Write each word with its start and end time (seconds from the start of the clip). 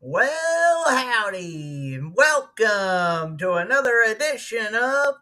Well, 0.00 0.84
howdy, 0.90 1.98
welcome 2.14 3.36
to 3.38 3.54
another 3.54 4.00
edition 4.02 4.72
of 4.76 5.16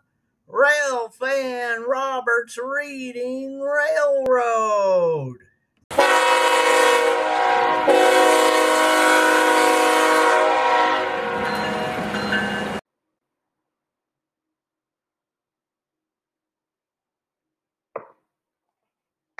Railfan 0.47 1.87
Robert's 1.89 2.59
Reading 2.59 3.63
Railroad. 3.63 5.39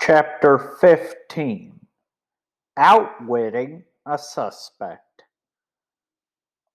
Chapter 0.01 0.77
15 0.81 1.79
Outwitting 2.75 3.83
a 4.03 4.17
Suspect. 4.17 5.06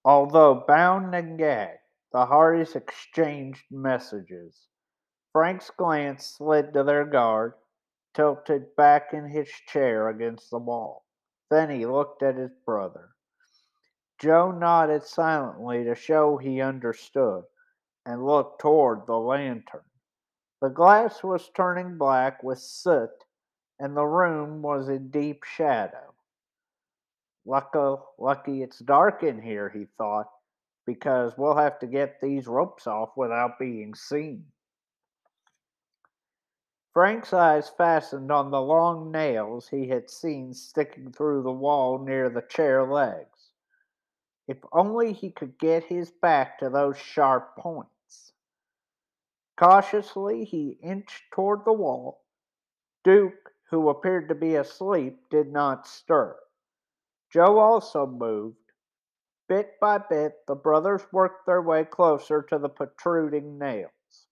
Although 0.04 0.64
bound 0.66 1.14
and 1.14 1.38
gagged, 1.38 1.78
the 2.12 2.26
Hardys 2.26 2.74
exchanged 2.74 3.64
messages. 3.70 4.68
Frank's 5.32 5.70
glance 5.70 6.26
slid 6.26 6.72
to 6.74 6.82
their 6.82 7.04
guard, 7.04 7.54
tilted 8.14 8.74
back 8.76 9.14
in 9.14 9.28
his 9.28 9.48
chair 9.48 10.08
against 10.08 10.50
the 10.50 10.58
wall. 10.58 11.04
Then 11.50 11.70
he 11.70 11.86
looked 11.86 12.22
at 12.22 12.36
his 12.36 12.50
brother. 12.66 13.10
Joe 14.18 14.50
nodded 14.50 15.04
silently 15.04 15.84
to 15.84 15.94
show 15.94 16.36
he 16.36 16.60
understood 16.60 17.44
and 18.04 18.24
looked 18.24 18.60
toward 18.60 19.06
the 19.06 19.18
lantern. 19.18 19.84
The 20.60 20.68
glass 20.68 21.22
was 21.22 21.48
turning 21.50 21.96
black 21.96 22.42
with 22.42 22.58
soot, 22.58 23.10
and 23.78 23.96
the 23.96 24.06
room 24.06 24.62
was 24.62 24.88
in 24.88 25.10
deep 25.10 25.44
shadow. 25.44 26.11
Lucky, 27.44 28.02
lucky 28.18 28.62
it's 28.62 28.78
dark 28.78 29.22
in 29.22 29.42
here, 29.42 29.68
he 29.68 29.86
thought, 29.98 30.30
because 30.86 31.36
we'll 31.36 31.56
have 31.56 31.78
to 31.80 31.86
get 31.86 32.20
these 32.20 32.46
ropes 32.46 32.86
off 32.86 33.10
without 33.16 33.58
being 33.58 33.94
seen. 33.94 34.44
Frank's 36.92 37.32
eyes 37.32 37.70
fastened 37.70 38.30
on 38.30 38.50
the 38.50 38.60
long 38.60 39.10
nails 39.10 39.66
he 39.68 39.88
had 39.88 40.10
seen 40.10 40.52
sticking 40.52 41.10
through 41.10 41.42
the 41.42 41.50
wall 41.50 41.98
near 41.98 42.28
the 42.28 42.42
chair 42.42 42.84
legs. 42.84 43.50
If 44.46 44.58
only 44.72 45.12
he 45.12 45.30
could 45.30 45.58
get 45.58 45.84
his 45.84 46.10
back 46.10 46.58
to 46.58 46.68
those 46.68 46.98
sharp 46.98 47.56
points. 47.56 48.32
Cautiously, 49.56 50.44
he 50.44 50.78
inched 50.82 51.22
toward 51.32 51.64
the 51.64 51.72
wall. 51.72 52.22
Duke, 53.04 53.52
who 53.70 53.88
appeared 53.88 54.28
to 54.28 54.34
be 54.34 54.56
asleep, 54.56 55.28
did 55.30 55.50
not 55.50 55.86
stir. 55.86 56.36
Joe 57.32 57.58
also 57.58 58.06
moved. 58.06 58.58
Bit 59.48 59.80
by 59.80 59.98
bit, 59.98 60.34
the 60.46 60.54
brothers 60.54 61.02
worked 61.12 61.46
their 61.46 61.62
way 61.62 61.84
closer 61.84 62.42
to 62.42 62.58
the 62.58 62.68
protruding 62.68 63.58
nails. 63.58 64.26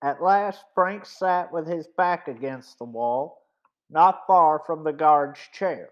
At 0.00 0.22
last, 0.22 0.64
Frank 0.74 1.06
sat 1.06 1.52
with 1.52 1.66
his 1.66 1.88
back 1.96 2.28
against 2.28 2.78
the 2.78 2.84
wall, 2.84 3.42
not 3.90 4.26
far 4.26 4.62
from 4.66 4.84
the 4.84 4.92
guard's 4.92 5.40
chair. 5.52 5.90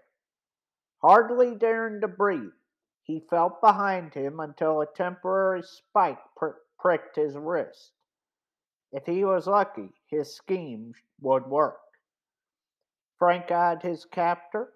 Hardly 1.01 1.55
daring 1.55 1.99
to 2.01 2.07
breathe, 2.07 2.53
he 3.01 3.25
felt 3.29 3.59
behind 3.59 4.13
him 4.13 4.39
until 4.39 4.81
a 4.81 4.85
temporary 4.85 5.63
spike 5.63 6.21
pr- 6.37 6.59
pricked 6.79 7.17
his 7.17 7.35
wrist. 7.35 7.91
If 8.93 9.05
he 9.05 9.25
was 9.25 9.47
lucky, 9.47 9.89
his 10.07 10.35
scheme 10.35 10.93
would 11.19 11.47
work. 11.47 11.79
Frank 13.17 13.51
eyed 13.51 13.81
his 13.81 14.05
captor. 14.05 14.71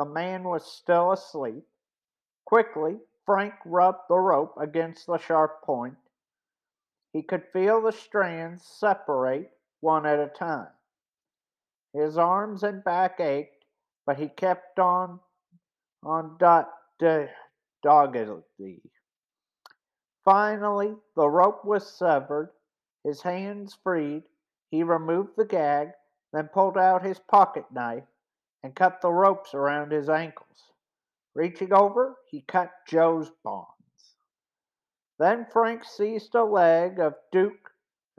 The 0.00 0.06
man 0.06 0.44
was 0.44 0.64
still 0.64 1.12
asleep. 1.12 1.62
Quickly, 2.46 2.98
Frank 3.26 3.52
rubbed 3.66 4.08
the 4.08 4.16
rope 4.16 4.54
against 4.58 5.06
the 5.06 5.18
sharp 5.18 5.60
point. 5.62 5.98
He 7.12 7.22
could 7.22 7.44
feel 7.52 7.82
the 7.82 7.92
strands 7.92 8.64
separate 8.64 9.52
one 9.80 10.06
at 10.06 10.18
a 10.18 10.28
time. 10.28 10.70
His 11.92 12.16
arms 12.16 12.62
and 12.62 12.82
back 12.82 13.20
ached, 13.20 13.66
but 14.06 14.16
he 14.16 14.28
kept 14.30 14.78
on 14.78 15.20
on 16.02 16.38
dot, 16.38 16.72
doggedly. 17.82 18.80
Finally, 20.24 20.96
the 21.14 21.28
rope 21.28 21.62
was 21.62 21.86
severed, 21.86 22.54
his 23.04 23.20
hands 23.20 23.74
freed. 23.82 24.22
He 24.70 24.82
removed 24.82 25.36
the 25.36 25.44
gag, 25.44 25.90
then 26.32 26.48
pulled 26.48 26.78
out 26.78 27.02
his 27.02 27.18
pocket 27.18 27.66
knife 27.70 28.09
and 28.62 28.74
cut 28.74 29.00
the 29.00 29.12
ropes 29.12 29.54
around 29.54 29.92
his 29.92 30.08
ankles. 30.08 30.72
Reaching 31.34 31.72
over, 31.72 32.16
he 32.26 32.42
cut 32.42 32.70
Joe's 32.88 33.30
bonds. 33.42 33.70
Then 35.18 35.46
Frank 35.52 35.84
seized 35.84 36.34
a 36.34 36.44
leg 36.44 36.98
of 36.98 37.14
Duke 37.30 37.70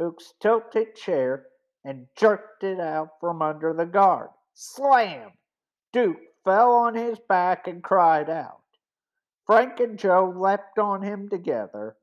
Duke's 0.01 0.33
tilted 0.39 0.95
chair 0.95 1.45
and 1.83 2.07
jerked 2.15 2.63
it 2.63 2.79
out 2.79 3.19
from 3.19 3.41
under 3.43 3.71
the 3.71 3.85
guard. 3.85 4.31
Slam! 4.55 5.33
Duke 5.93 6.17
fell 6.43 6.71
on 6.71 6.95
his 6.95 7.19
back 7.19 7.67
and 7.67 7.83
cried 7.83 8.27
out. 8.27 8.63
Frank 9.45 9.79
and 9.79 9.99
Joe 9.99 10.33
leapt 10.35 10.79
on 10.79 11.03
him 11.03 11.29
together, 11.29 11.97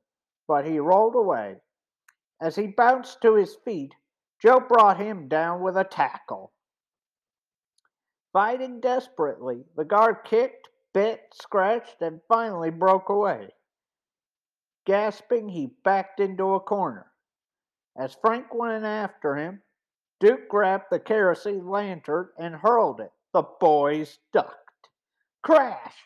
but 0.47 0.65
he 0.65 0.79
rolled 0.79 1.17
away. 1.17 1.57
As 2.41 2.55
he 2.55 2.69
bounced 2.69 3.21
to 3.23 3.35
his 3.35 3.57
feet, 3.65 3.95
Joe 4.41 4.61
brought 4.61 5.01
him 5.01 5.27
down 5.27 5.61
with 5.61 5.77
a 5.77 5.83
tackle. 5.83 6.53
Fighting 8.33 8.81
desperately, 8.81 9.65
the 9.77 9.85
guard 9.85 10.25
kicked, 10.25 10.69
bit, 10.93 11.21
scratched, 11.33 12.03
and 12.03 12.21
finally 12.29 12.71
broke 12.71 13.09
away. 13.09 13.55
Gasping, 14.85 15.49
he 15.49 15.67
backed 15.85 16.21
into 16.21 16.55
a 16.55 16.61
corner. 16.61 17.13
As 17.97 18.15
Frank 18.15 18.55
went 18.55 18.85
after 18.85 19.35
him, 19.35 19.63
Duke 20.21 20.49
grabbed 20.49 20.87
the 20.91 21.01
kerosene 21.01 21.69
lantern 21.69 22.31
and 22.37 22.55
hurled 22.55 23.01
it. 23.01 23.13
The 23.33 23.43
boys 23.43 24.19
ducked. 24.33 24.89
Crash! 25.43 25.97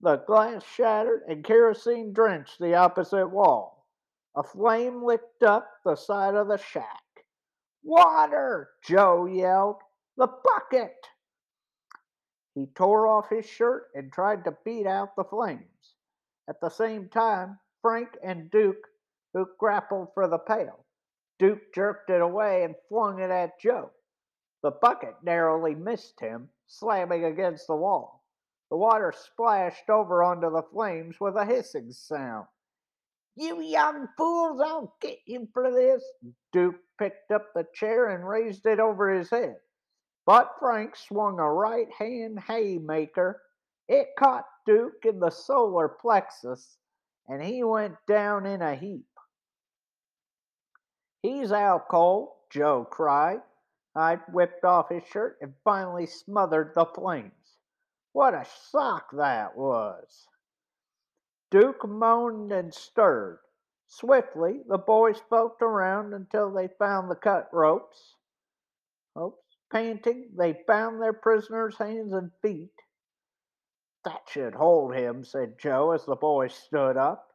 The 0.00 0.16
glass 0.16 0.64
shattered 0.64 1.22
and 1.28 1.44
kerosene 1.44 2.12
drenched 2.12 2.58
the 2.58 2.74
opposite 2.74 3.28
wall. 3.28 3.86
A 4.34 4.42
flame 4.42 5.04
licked 5.04 5.42
up 5.42 5.68
the 5.84 5.96
side 5.96 6.34
of 6.34 6.48
the 6.48 6.56
shack. 6.56 7.02
Water! 7.82 8.70
Joe 8.82 9.26
yelled. 9.26 9.82
The 10.16 10.26
bucket! 10.26 10.96
He 12.54 12.66
tore 12.66 13.06
off 13.06 13.30
his 13.30 13.46
shirt 13.46 13.90
and 13.94 14.12
tried 14.12 14.44
to 14.44 14.56
beat 14.64 14.86
out 14.86 15.16
the 15.16 15.24
flames. 15.24 15.94
At 16.48 16.60
the 16.60 16.68
same 16.68 17.08
time, 17.08 17.58
Frank 17.80 18.18
and 18.22 18.50
Duke, 18.50 18.88
who 19.32 19.46
grappled 19.58 20.12
for 20.14 20.28
the 20.28 20.38
pail. 20.38 20.84
Duke 21.38 21.72
jerked 21.74 22.10
it 22.10 22.20
away 22.20 22.64
and 22.64 22.76
flung 22.88 23.20
it 23.20 23.30
at 23.30 23.58
Joe. 23.58 23.90
The 24.62 24.70
bucket 24.70 25.16
narrowly 25.22 25.74
missed 25.74 26.20
him, 26.20 26.50
slamming 26.66 27.24
against 27.24 27.66
the 27.66 27.76
wall. 27.76 28.24
The 28.70 28.76
water 28.76 29.12
splashed 29.12 29.90
over 29.90 30.22
onto 30.22 30.50
the 30.50 30.62
flames 30.62 31.18
with 31.20 31.36
a 31.36 31.44
hissing 31.44 31.92
sound. 31.92 32.46
You 33.34 33.60
young 33.60 34.08
fools, 34.16 34.60
I'll 34.60 34.94
get 35.00 35.18
you 35.26 35.48
for 35.52 35.72
this. 35.72 36.04
Duke 36.52 36.76
picked 36.98 37.32
up 37.32 37.46
the 37.54 37.66
chair 37.74 38.08
and 38.08 38.28
raised 38.28 38.66
it 38.66 38.78
over 38.78 39.10
his 39.10 39.30
head. 39.30 39.56
But 40.24 40.58
Frank 40.58 40.96
swung 40.96 41.38
a 41.38 41.52
right 41.52 41.90
hand 41.92 42.38
haymaker. 42.40 43.42
It 43.88 44.08
caught 44.16 44.46
Duke 44.64 45.04
in 45.04 45.18
the 45.18 45.30
solar 45.30 45.88
plexus, 45.88 46.78
and 47.28 47.42
he 47.42 47.64
went 47.64 47.96
down 48.06 48.46
in 48.46 48.62
a 48.62 48.74
heap. 48.74 49.08
He's 51.22 51.52
out 51.52 51.88
cold, 51.88 52.30
Joe 52.50 52.84
cried. 52.84 53.42
I 53.94 54.16
whipped 54.16 54.64
off 54.64 54.88
his 54.88 55.04
shirt 55.04 55.38
and 55.40 55.54
finally 55.64 56.06
smothered 56.06 56.72
the 56.74 56.86
flames. 56.86 57.58
What 58.12 58.34
a 58.34 58.46
shock 58.70 59.10
that 59.12 59.56
was! 59.56 60.28
Duke 61.50 61.86
moaned 61.86 62.52
and 62.52 62.72
stirred. 62.72 63.40
Swiftly, 63.86 64.62
the 64.66 64.78
boys 64.78 65.20
poked 65.28 65.62
around 65.62 66.14
until 66.14 66.50
they 66.50 66.68
found 66.68 67.10
the 67.10 67.16
cut 67.16 67.48
ropes. 67.52 68.16
Oops. 69.18 69.41
Panting, 69.72 70.28
they 70.36 70.62
bound 70.66 71.00
their 71.00 71.14
prisoner's 71.14 71.78
hands 71.78 72.12
and 72.12 72.30
feet. 72.42 72.74
That 74.04 74.20
should 74.28 74.54
hold 74.54 74.94
him, 74.94 75.24
said 75.24 75.58
Joe 75.58 75.92
as 75.92 76.04
the 76.04 76.14
boy 76.14 76.48
stood 76.48 76.98
up. 76.98 77.28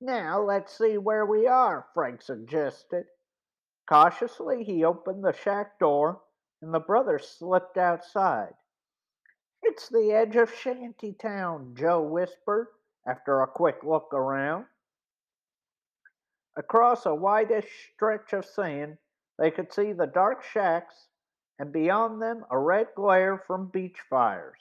Now 0.00 0.40
let's 0.40 0.78
see 0.78 0.96
where 0.96 1.26
we 1.26 1.48
are, 1.48 1.86
Frank 1.92 2.22
suggested. 2.22 3.06
Cautiously, 3.88 4.62
he 4.62 4.84
opened 4.84 5.24
the 5.24 5.32
shack 5.32 5.78
door, 5.80 6.22
and 6.62 6.72
the 6.72 6.78
brothers 6.78 7.28
slipped 7.28 7.76
outside. 7.76 8.54
It's 9.62 9.88
the 9.88 10.12
edge 10.12 10.36
of 10.36 10.54
Shantytown, 10.54 11.74
Joe 11.74 12.02
whispered 12.02 12.68
after 13.06 13.40
a 13.40 13.48
quick 13.48 13.82
look 13.82 14.14
around. 14.14 14.66
Across 16.56 17.06
a 17.06 17.14
whitish 17.14 17.90
stretch 17.94 18.32
of 18.32 18.44
sand, 18.44 18.98
they 19.38 19.50
could 19.50 19.72
see 19.72 19.92
the 19.92 20.06
dark 20.06 20.44
shacks, 20.44 21.08
and 21.60 21.74
beyond 21.74 22.22
them 22.22 22.42
a 22.50 22.58
red 22.58 22.88
glare 22.96 23.44
from 23.46 23.68
beach 23.68 23.98
fires. 24.08 24.58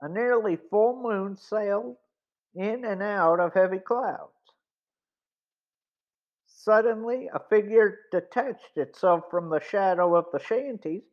A 0.00 0.08
nearly 0.08 0.56
full 0.56 1.00
moon 1.00 1.36
sailed 1.36 1.96
in 2.56 2.84
and 2.84 3.00
out 3.00 3.38
of 3.38 3.54
heavy 3.54 3.78
clouds. 3.78 4.32
Suddenly, 6.48 7.30
a 7.32 7.38
figure 7.48 8.00
detached 8.10 8.76
itself 8.76 9.30
from 9.30 9.48
the 9.48 9.60
shadow 9.60 10.16
of 10.16 10.26
the 10.32 10.40
shanties 10.40 11.04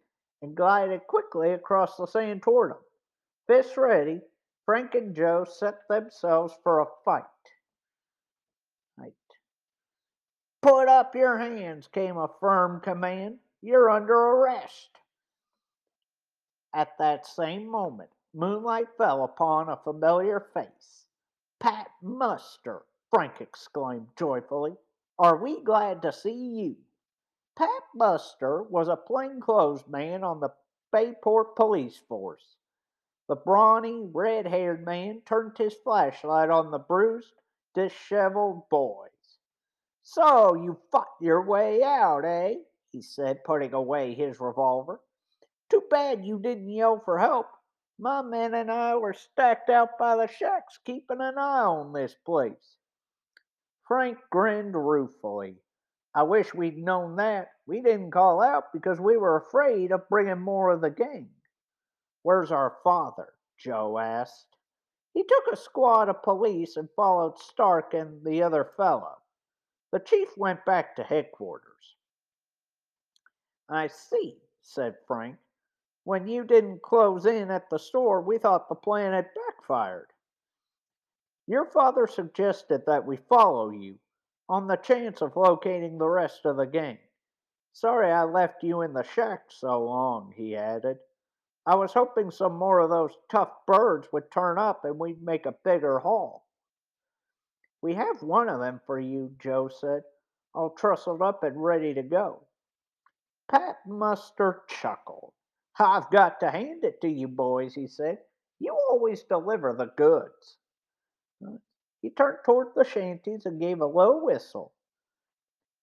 and 0.42 0.58
glided 0.58 1.06
quickly 1.06 1.52
across 1.52 1.96
the 1.96 2.08
sand 2.08 2.42
toward 2.42 2.72
them. 2.72 2.80
Fists 3.46 3.78
ready, 3.78 4.20
Frank 4.66 4.96
and 4.96 5.16
Joe 5.16 5.46
set 5.48 5.88
themselves 5.88 6.56
for 6.64 6.80
a 6.80 6.88
fight. 7.06 7.24
Right. 8.98 9.14
Put 10.64 10.88
up 10.88 11.14
your 11.14 11.38
hands, 11.38 11.88
came 11.94 12.18
a 12.18 12.32
firm 12.40 12.82
command. 12.82 13.38
You're 13.62 13.92
under 13.92 14.16
arrest. 14.16 14.90
At 16.76 16.98
that 16.98 17.28
same 17.28 17.68
moment, 17.68 18.10
moonlight 18.34 18.88
fell 18.98 19.24
upon 19.24 19.70
a 19.70 19.78
familiar 19.78 20.40
face. 20.40 21.06
Pat 21.60 21.92
Muster, 22.02 22.84
Frank 23.12 23.40
exclaimed 23.40 24.08
joyfully. 24.18 24.76
Are 25.20 25.38
we 25.38 25.62
glad 25.62 26.02
to 26.02 26.12
see 26.12 26.32
you? 26.34 26.78
Pat 27.56 27.84
Muster 27.94 28.64
was 28.64 28.88
a 28.88 28.98
plainclothes 28.98 29.88
man 29.88 30.24
on 30.24 30.40
the 30.40 30.50
Bayport 30.92 31.56
police 31.56 31.98
force. 31.98 32.58
The 33.28 33.36
brawny, 33.36 34.08
red 34.08 34.48
haired 34.48 34.84
man 34.84 35.22
turned 35.22 35.58
his 35.58 35.76
flashlight 35.76 36.50
on 36.50 36.72
the 36.72 36.80
bruised, 36.80 37.34
disheveled 37.76 38.68
boys. 38.70 39.38
So 40.02 40.56
you 40.56 40.80
fought 40.92 41.16
your 41.22 41.44
way 41.44 41.84
out, 41.84 42.26
eh? 42.26 42.56
he 42.92 43.04
said, 43.04 43.44
putting 43.44 43.74
away 43.74 44.16
his 44.16 44.40
revolver. 44.40 45.00
Too 45.74 45.84
bad 45.90 46.24
you 46.24 46.38
didn't 46.38 46.70
yell 46.70 47.02
for 47.04 47.18
help. 47.18 47.48
My 47.98 48.22
men 48.22 48.54
and 48.54 48.70
I 48.70 48.96
were 48.96 49.14
stacked 49.14 49.72
out 49.72 49.98
by 49.98 50.16
the 50.16 50.28
shacks, 50.28 50.78
keeping 50.86 51.20
an 51.20 51.40
eye 51.40 51.62
on 51.62 51.94
this 51.94 52.14
place. 52.14 52.78
Frank 53.88 54.20
grinned 54.30 54.76
ruefully. 54.76 55.64
I 56.14 56.22
wish 56.22 56.54
we'd 56.54 56.78
known 56.78 57.16
that. 57.16 57.48
We 57.66 57.82
didn't 57.82 58.12
call 58.12 58.40
out 58.40 58.66
because 58.72 59.00
we 59.00 59.18
were 59.18 59.38
afraid 59.38 59.92
of 59.92 60.08
bringing 60.10 60.42
more 60.42 60.70
of 60.70 60.82
the 60.82 60.92
gang. 60.92 61.32
Where's 62.22 62.52
our 62.52 62.78
father? 62.84 63.30
Joe 63.58 63.98
asked. 63.98 64.56
He 65.16 65.24
took 65.24 65.46
a 65.52 65.58
squad 65.58 66.08
of 66.08 66.22
police 66.22 66.78
and 66.78 66.88
followed 66.96 67.40
Stark 67.40 67.96
and 67.96 68.24
the 68.24 68.44
other 68.44 68.70
fellow. 68.78 69.18
The 69.92 70.02
chief 70.02 70.38
went 70.38 70.66
back 70.66 70.96
to 70.98 71.04
headquarters. 71.04 71.96
I 73.68 73.88
see, 73.88 74.38
said 74.62 74.98
Frank. 75.08 75.38
When 76.06 76.28
you 76.28 76.44
didn't 76.44 76.82
close 76.82 77.26
in 77.26 77.50
at 77.50 77.70
the 77.70 77.80
store, 77.80 78.22
we 78.22 78.38
thought 78.38 78.68
the 78.68 78.76
plan 78.76 79.14
had 79.14 79.30
backfired. 79.34 80.12
Your 81.48 81.66
father 81.66 82.08
suggested 82.08 82.84
that 82.86 83.06
we 83.06 83.18
follow 83.18 83.70
you 83.70 84.00
on 84.50 84.68
the 84.68 84.76
chance 84.76 85.22
of 85.22 85.36
locating 85.36 85.98
the 85.98 86.10
rest 86.10 86.46
of 86.46 86.58
the 86.58 86.66
gang. 86.66 87.00
Sorry 87.72 88.12
I 88.12 88.24
left 88.24 88.64
you 88.64 88.82
in 88.82 88.94
the 88.94 89.04
shack 89.04 89.46
so 89.50 89.84
long, 89.84 90.34
he 90.36 90.56
added. 90.56 91.00
I 91.66 91.76
was 91.76 91.94
hoping 91.94 92.32
some 92.32 92.58
more 92.58 92.80
of 92.80 92.90
those 92.90 93.18
tough 93.32 93.66
birds 93.66 94.08
would 94.12 94.30
turn 94.30 94.58
up 94.58 94.84
and 94.84 95.00
we'd 95.00 95.24
make 95.24 95.46
a 95.46 95.56
bigger 95.64 96.00
haul. 96.00 96.46
We 97.82 97.94
have 97.96 98.22
one 98.22 98.50
of 98.50 98.60
them 98.60 98.82
for 98.86 99.00
you, 99.00 99.36
Joe 99.40 99.70
said, 99.70 100.04
all 100.54 100.70
trussled 100.72 101.22
up 101.22 101.44
and 101.44 101.62
ready 101.62 101.94
to 101.94 102.04
go. 102.04 102.46
Pat 103.50 103.78
Muster 103.88 104.64
chuckled. 104.68 105.34
I've 105.80 106.10
got 106.12 106.40
to 106.42 106.52
hand 106.52 106.84
it 106.84 107.02
to 107.02 107.10
you, 107.10 107.28
boys, 107.28 107.74
he 107.74 107.88
said. 107.88 108.20
You 108.60 108.78
always 108.90 109.24
deliver 109.24 109.74
the 109.74 109.92
goods. 109.98 110.58
He 112.02 112.10
turned 112.10 112.40
toward 112.46 112.76
the 112.76 112.84
shanties 112.84 113.46
and 113.46 113.60
gave 113.60 113.82
a 113.82 113.86
low 113.86 114.24
whistle. 114.24 114.74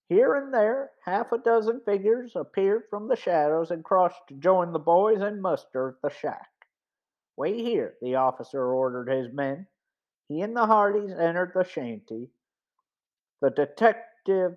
Here 0.09 0.35
and 0.35 0.53
there, 0.53 0.91
half 1.05 1.33
a 1.33 1.39
dozen 1.39 1.81
figures 1.85 2.33
appeared 2.35 2.85
from 2.91 3.09
the 3.09 3.17
shadows 3.17 3.71
and 3.71 3.85
crossed 3.85 4.21
to 4.29 4.35
join 4.35 4.73
the 4.73 4.79
boys 4.79 5.21
and 5.21 5.41
Muster 5.41 5.91
at 5.91 6.03
the 6.03 6.11
shack. 6.11 6.51
Wait 7.37 7.61
here, 7.65 7.95
the 8.03 8.17
officer 8.17 8.63
ordered 8.73 9.09
his 9.09 9.33
men. 9.33 9.67
He 10.29 10.43
and 10.43 10.57
the 10.57 10.67
Hardys 10.67 11.13
entered 11.13 11.53
the 11.55 11.65
shanty. 11.65 12.31
The 13.41 13.51
detective 13.51 14.57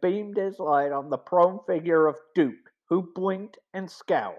beamed 0.00 0.36
his 0.36 0.58
light 0.58 0.92
on 0.92 1.10
the 1.10 1.18
prone 1.18 1.60
figure 1.66 2.06
of 2.06 2.16
Duke, 2.34 2.67
who 2.88 3.12
blinked 3.14 3.58
and 3.74 3.90
scowled. 3.90 4.36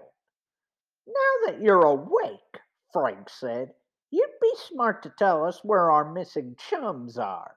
Now 1.06 1.46
that 1.46 1.60
you're 1.60 1.86
awake, 1.86 2.60
Frank 2.92 3.28
said, 3.28 3.74
you'd 4.10 4.40
be 4.40 4.52
smart 4.56 5.02
to 5.04 5.10
tell 5.10 5.44
us 5.44 5.62
where 5.62 5.90
our 5.90 6.12
missing 6.12 6.56
chums 6.58 7.16
are. 7.18 7.56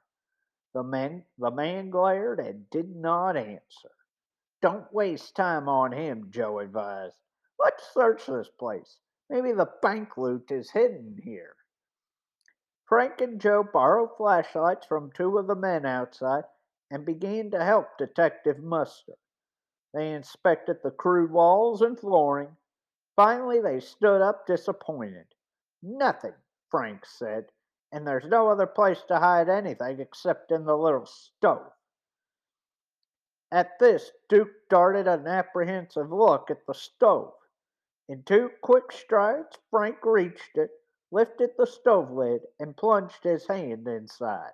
The 0.74 0.84
man, 0.84 1.24
the 1.38 1.52
man 1.52 1.90
glared 1.90 2.40
and 2.40 2.70
did 2.70 2.96
not 2.96 3.38
answer. 3.38 3.92
Don't 4.62 4.92
waste 4.94 5.36
time 5.36 5.68
on 5.68 5.92
him, 5.92 6.28
Joe 6.30 6.60
advised. 6.60 7.18
Let's 7.60 7.94
search 7.94 8.26
this 8.26 8.50
place. 8.50 8.98
Maybe 9.30 9.52
the 9.52 9.72
bank 9.82 10.18
loot 10.18 10.52
is 10.52 10.72
hidden 10.72 11.20
here. 11.24 11.56
Frank 12.86 13.22
and 13.22 13.42
Joe 13.42 13.64
borrowed 13.64 14.16
flashlights 14.18 14.86
from 14.86 15.12
two 15.12 15.38
of 15.38 15.48
the 15.48 15.56
men 15.56 15.86
outside 15.86 16.44
and 16.92 17.06
began 17.06 17.50
to 17.52 17.64
help 17.64 17.98
Detective 17.98 18.60
Muster. 18.60 19.14
They 19.94 20.12
inspected 20.12 20.82
the 20.82 20.92
crude 20.92 21.32
walls 21.32 21.82
and 21.82 22.00
flooring. 22.00 22.58
Finally, 23.16 23.62
they 23.62 23.80
stood 23.80 24.22
up 24.22 24.48
disappointed. 24.48 25.28
Nothing, 25.84 26.34
Frank 26.70 27.06
said, 27.06 27.52
and 27.92 28.08
there's 28.08 28.26
no 28.26 28.50
other 28.50 28.66
place 28.66 29.04
to 29.04 29.20
hide 29.20 29.50
anything 29.50 30.00
except 30.00 30.52
in 30.52 30.66
the 30.66 30.78
little 30.78 31.06
stove. 31.06 31.72
At 33.52 33.78
this, 33.78 34.12
Duke 34.30 34.68
darted 34.68 35.08
an 35.08 35.28
apprehensive 35.28 36.12
look 36.12 36.50
at 36.50 36.66
the 36.66 36.74
stove. 36.74 37.36
In 38.10 38.24
two 38.24 38.50
quick 38.62 38.92
strides, 38.92 39.60
Frank 39.70 40.04
reached 40.04 40.58
it, 40.58 40.72
lifted 41.12 41.52
the 41.56 41.68
stove 41.68 42.10
lid, 42.10 42.48
and 42.60 42.76
plunged 42.76 43.24
his 43.24 43.46
hand 43.46 43.88
inside. 43.88 44.54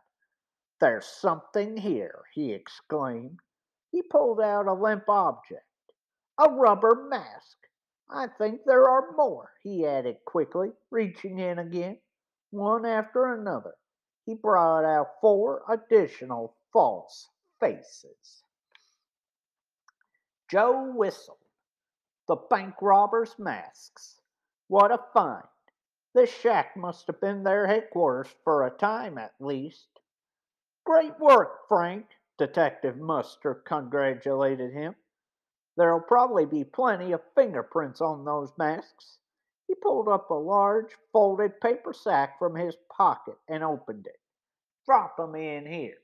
There's 0.82 1.06
something 1.06 1.78
here, 1.78 2.26
he 2.34 2.52
exclaimed. 2.52 3.40
He 3.92 4.02
pulled 4.04 4.40
out 4.40 4.68
a 4.68 4.74
limp 4.74 5.10
object, 5.10 5.66
a 6.38 6.50
rubber 6.50 7.08
mask. 7.10 7.58
I 8.10 8.28
think 8.28 8.62
there 8.66 8.90
are 8.90 9.12
more, 9.12 9.52
he 9.62 9.86
added 9.86 10.18
quickly, 10.26 10.72
reaching 10.92 11.40
in 11.40 11.60
again 11.60 12.00
one 12.52 12.86
after 12.86 13.34
another. 13.34 13.76
He 14.26 14.34
brought 14.36 14.86
out 14.86 15.20
four 15.22 15.64
additional 15.70 16.56
false 16.72 17.30
faces. 17.60 18.44
Joe 20.50 20.92
whistled. 20.96 21.38
The 22.28 22.36
bank 22.36 22.76
robbers' 22.82 23.38
masks. 23.38 24.20
What 24.68 24.92
a 24.92 25.00
find. 25.14 25.48
This 26.14 26.32
shack 26.32 26.76
must 26.76 27.08
have 27.08 27.20
been 27.22 27.44
their 27.44 27.68
headquarters 27.68 28.34
for 28.44 28.66
a 28.66 28.72
time 28.72 29.18
at 29.18 29.34
least. 29.40 29.88
Great 30.86 31.20
work, 31.20 31.68
Frank, 31.68 32.08
Detective 32.40 32.98
Muster 32.98 33.54
congratulated 33.54 34.72
him. 34.72 34.96
There'll 35.76 36.00
probably 36.00 36.46
be 36.46 36.64
plenty 36.64 37.12
of 37.12 37.22
fingerprints 37.36 38.00
on 38.00 38.24
those 38.24 38.54
masks. 38.58 39.18
He 39.68 39.76
pulled 39.76 40.08
up 40.08 40.30
a 40.30 40.36
large 40.36 40.96
folded 41.12 41.60
paper 41.60 41.92
sack 41.92 42.40
from 42.40 42.56
his 42.56 42.78
pocket 42.90 43.38
and 43.50 43.62
opened 43.62 44.08
it. 44.08 44.20
Drop 44.86 45.18
them 45.18 45.36
in 45.36 45.66
here. 45.66 45.98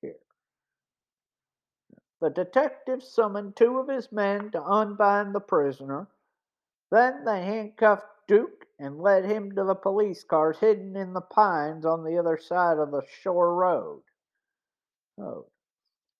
Here. 0.00 0.16
The 2.22 2.30
detective 2.30 3.02
summoned 3.02 3.56
two 3.56 3.78
of 3.78 3.88
his 3.88 4.10
men 4.10 4.50
to 4.52 4.64
unbind 4.64 5.34
the 5.34 5.40
prisoner. 5.40 6.08
Then 6.90 7.26
they 7.26 7.42
handcuffed 7.42 8.06
Duke 8.26 8.66
and 8.78 9.02
led 9.02 9.26
him 9.26 9.54
to 9.54 9.64
the 9.64 9.74
police 9.74 10.24
cars 10.24 10.58
hidden 10.58 10.96
in 10.96 11.12
the 11.12 11.20
pines 11.20 11.84
on 11.84 12.04
the 12.04 12.16
other 12.16 12.38
side 12.38 12.78
of 12.78 12.90
the 12.90 13.02
shore 13.22 13.54
road. 13.54 14.02
Oh. 15.20 15.46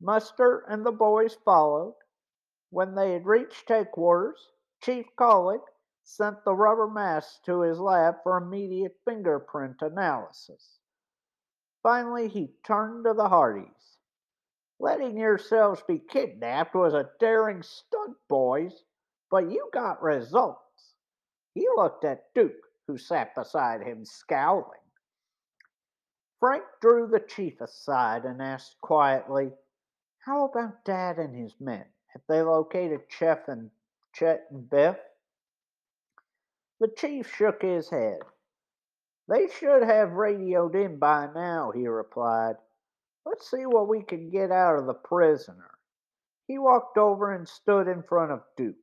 Muster 0.01 0.61
and 0.69 0.85
the 0.85 0.93
boys 0.93 1.35
followed. 1.45 1.95
When 2.71 2.95
they 2.95 3.13
had 3.13 3.25
reached 3.27 3.69
headquarters, 3.69 4.51
Chief 4.83 5.07
Collig 5.17 5.63
sent 6.05 6.45
the 6.45 6.55
rubber 6.55 6.87
mask 6.87 7.43
to 7.45 7.63
his 7.63 7.79
lab 7.79 8.17
for 8.23 8.37
immediate 8.37 8.97
fingerprint 9.05 9.81
analysis. 9.81 10.79
Finally, 11.83 12.29
he 12.29 12.55
turned 12.65 13.05
to 13.05 13.15
the 13.15 13.29
Hardys. 13.29 13.99
Letting 14.79 15.17
yourselves 15.17 15.83
be 15.87 15.99
kidnapped 15.99 16.75
was 16.75 16.95
a 16.95 17.11
daring 17.21 17.63
stunt, 17.63 18.17
boys, 18.29 18.85
but 19.31 19.51
you 19.51 19.71
got 19.73 20.03
results. 20.03 20.95
He 21.55 21.67
looked 21.77 22.05
at 22.05 22.33
Duke, 22.35 22.53
who 22.87 22.99
sat 22.99 23.35
beside 23.35 23.83
him 23.83 24.05
scowling. 24.05 24.81
Frank 26.41 26.65
drew 26.81 27.07
the 27.07 27.21
chief 27.21 27.61
aside 27.61 28.25
and 28.25 28.43
asked 28.43 28.81
quietly, 28.81 29.53
How 30.25 30.47
about 30.47 30.85
Dad 30.85 31.19
and 31.19 31.37
his 31.37 31.55
men? 31.61 31.85
Have 32.09 32.23
they 32.29 32.43
located 32.43 33.03
Chef 33.09 33.47
and 33.47 33.71
Chet 34.13 34.47
and 34.51 34.69
Biff. 34.69 34.99
The 36.81 36.89
chief 36.89 37.33
shook 37.35 37.63
his 37.63 37.91
head. 37.91 38.21
They 39.29 39.49
should 39.49 39.83
have 39.83 40.13
radioed 40.13 40.75
in 40.75 40.99
by 40.99 41.29
now, 41.33 41.71
he 41.71 41.87
replied. 41.87 42.57
Let's 43.25 43.51
see 43.51 43.67
what 43.67 43.89
we 43.89 44.03
can 44.03 44.31
get 44.31 44.51
out 44.51 44.79
of 44.79 44.87
the 44.87 44.95
prisoner. 44.95 45.71
He 46.47 46.59
walked 46.59 46.99
over 46.99 47.33
and 47.33 47.49
stood 47.49 47.87
in 47.87 48.03
front 48.03 48.33
of 48.33 48.43
Duke. 48.57 48.75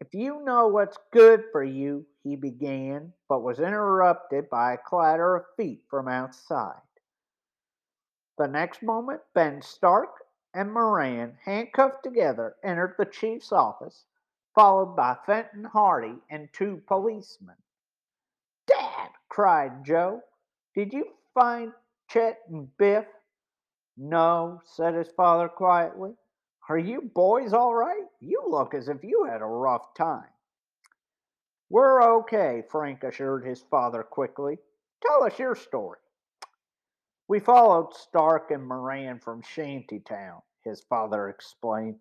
If 0.00 0.14
you 0.14 0.42
know 0.42 0.68
what's 0.68 0.96
good 1.12 1.44
for 1.52 1.62
you, 1.62 2.06
he 2.24 2.34
began, 2.36 3.12
but 3.28 3.42
was 3.42 3.60
interrupted 3.60 4.48
by 4.48 4.72
a 4.72 4.78
clatter 4.78 5.36
of 5.36 5.44
feet 5.56 5.84
from 5.88 6.08
outside. 6.08 6.80
The 8.38 8.48
next 8.48 8.82
moment, 8.82 9.20
Ben 9.34 9.62
Stark 9.62 10.24
and 10.54 10.72
Moran, 10.72 11.36
handcuffed 11.44 12.02
together, 12.02 12.56
entered 12.64 12.94
the 12.98 13.04
chief's 13.04 13.52
office, 13.52 14.06
followed 14.54 14.96
by 14.96 15.16
Fenton 15.26 15.64
Hardy 15.64 16.16
and 16.30 16.48
two 16.52 16.82
policemen. 16.86 17.56
Dad, 18.66 19.10
cried 19.28 19.84
Joe, 19.84 20.22
did 20.74 20.92
you 20.92 21.06
find 21.34 21.72
Chet 22.08 22.40
and 22.48 22.74
Biff? 22.78 23.06
No, 23.96 24.62
said 24.64 24.94
his 24.94 25.10
father 25.10 25.48
quietly. 25.48 26.16
Are 26.68 26.78
you 26.78 27.02
boys 27.02 27.52
all 27.52 27.74
right? 27.74 28.06
You 28.20 28.42
look 28.48 28.72
as 28.72 28.88
if 28.88 29.04
you 29.04 29.24
had 29.24 29.42
a 29.42 29.46
rough 29.46 29.92
time. 29.94 30.30
We're 31.70 32.02
okay, 32.18 32.62
Frank 32.70 33.02
assured 33.04 33.44
his 33.44 33.62
father 33.62 34.02
quickly. 34.02 34.58
Tell 35.06 35.24
us 35.24 35.38
your 35.38 35.54
story. 35.54 35.98
We 37.26 37.40
followed 37.40 37.94
Stark 37.94 38.50
and 38.50 38.66
Moran 38.66 39.18
from 39.18 39.42
Shantytown, 39.42 40.42
his 40.62 40.82
father 40.82 41.28
explained. 41.28 41.98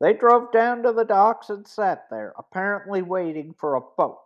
They 0.00 0.12
drove 0.12 0.52
down 0.52 0.82
to 0.82 0.92
the 0.92 1.04
docks 1.04 1.50
and 1.50 1.66
sat 1.66 2.08
there, 2.10 2.34
apparently 2.38 3.02
waiting 3.02 3.54
for 3.58 3.74
a 3.74 3.80
boat. 3.80 4.20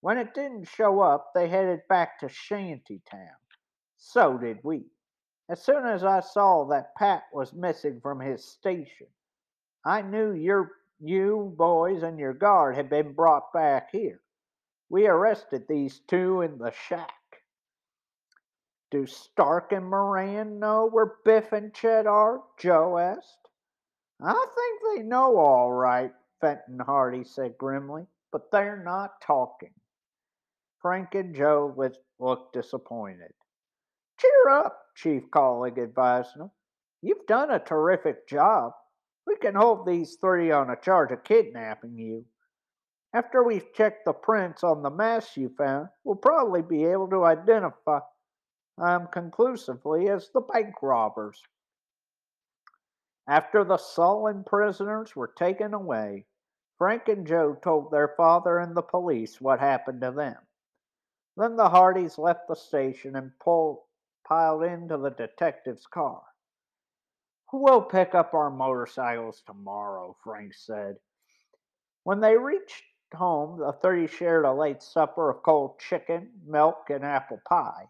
When 0.00 0.18
it 0.18 0.34
didn't 0.34 0.68
show 0.68 1.00
up, 1.00 1.32
they 1.34 1.48
headed 1.48 1.80
back 1.88 2.18
to 2.20 2.28
Shantytown. 2.28 3.36
So 3.96 4.36
did 4.36 4.58
we. 4.62 4.84
As 5.48 5.62
soon 5.62 5.86
as 5.86 6.04
I 6.04 6.20
saw 6.20 6.64
that 6.66 6.94
Pat 6.96 7.24
was 7.32 7.52
missing 7.52 8.00
from 8.00 8.20
his 8.20 8.44
station, 8.44 9.06
I 9.84 10.02
knew 10.02 10.32
your 10.32 10.72
you 11.00 11.54
boys 11.56 12.02
and 12.02 12.18
your 12.18 12.34
guard 12.34 12.76
have 12.76 12.90
been 12.90 13.12
brought 13.12 13.52
back 13.52 13.90
here. 13.90 14.20
We 14.88 15.06
arrested 15.06 15.66
these 15.68 16.00
two 16.08 16.42
in 16.42 16.58
the 16.58 16.72
shack. 16.88 17.10
Do 18.90 19.06
Stark 19.06 19.72
and 19.72 19.88
Moran 19.88 20.60
know 20.60 20.88
where 20.88 21.14
Biff 21.24 21.52
and 21.52 21.74
Chet 21.74 22.06
are? 22.06 22.42
Joe 22.58 22.98
asked. 22.98 23.48
I 24.22 24.32
think 24.32 24.96
they 24.96 25.02
know 25.02 25.36
all 25.36 25.72
right, 25.72 26.12
Fenton 26.40 26.78
Hardy 26.78 27.24
said 27.24 27.58
grimly, 27.58 28.06
but 28.30 28.50
they're 28.52 28.82
not 28.84 29.20
talking. 29.20 29.72
Frank 30.80 31.14
and 31.14 31.34
Joe 31.34 31.74
looked 32.20 32.52
disappointed. 32.52 33.32
Cheer 34.20 34.50
up, 34.50 34.78
Chief 34.94 35.24
Collig 35.30 35.82
advised 35.82 36.36
them. 36.36 36.50
You've 37.02 37.26
done 37.26 37.50
a 37.50 37.58
terrific 37.58 38.28
job. 38.28 38.72
We 39.26 39.36
can 39.36 39.54
hold 39.54 39.86
these 39.86 40.16
three 40.16 40.50
on 40.50 40.70
a 40.70 40.76
charge 40.76 41.12
of 41.12 41.24
kidnapping 41.24 41.98
you. 41.98 42.26
After 43.12 43.42
we've 43.42 43.72
checked 43.72 44.04
the 44.04 44.12
prints 44.12 44.64
on 44.64 44.82
the 44.82 44.90
masks 44.90 45.36
you 45.36 45.48
found, 45.56 45.88
we'll 46.02 46.16
probably 46.16 46.62
be 46.62 46.84
able 46.84 47.08
to 47.10 47.24
identify 47.24 48.00
them 48.76 49.08
conclusively 49.12 50.08
as 50.08 50.30
the 50.30 50.40
bank 50.40 50.74
robbers. 50.82 51.42
After 53.26 53.64
the 53.64 53.78
sullen 53.78 54.44
prisoners 54.44 55.16
were 55.16 55.28
taken 55.28 55.72
away, 55.72 56.26
Frank 56.76 57.08
and 57.08 57.26
Joe 57.26 57.54
told 57.54 57.90
their 57.90 58.08
father 58.16 58.58
and 58.58 58.76
the 58.76 58.82
police 58.82 59.40
what 59.40 59.60
happened 59.60 60.00
to 60.02 60.10
them. 60.10 60.36
Then 61.36 61.56
the 61.56 61.70
Hardys 61.70 62.18
left 62.18 62.48
the 62.48 62.56
station 62.56 63.16
and 63.16 63.38
pulled 63.38 63.80
piled 64.24 64.64
into 64.64 64.96
the 64.96 65.10
detective's 65.10 65.86
car. 65.86 66.22
We'll 67.56 67.82
pick 67.82 68.16
up 68.16 68.34
our 68.34 68.50
motorcycles 68.50 69.40
tomorrow, 69.46 70.16
Frank 70.24 70.54
said. 70.54 70.96
When 72.02 72.18
they 72.18 72.36
reached 72.36 72.82
home, 73.14 73.60
the 73.60 73.72
three 73.74 74.08
shared 74.08 74.44
a 74.44 74.52
late 74.52 74.82
supper 74.82 75.30
of 75.30 75.44
cold 75.44 75.78
chicken, 75.78 76.32
milk, 76.44 76.90
and 76.90 77.04
apple 77.04 77.40
pie. 77.48 77.84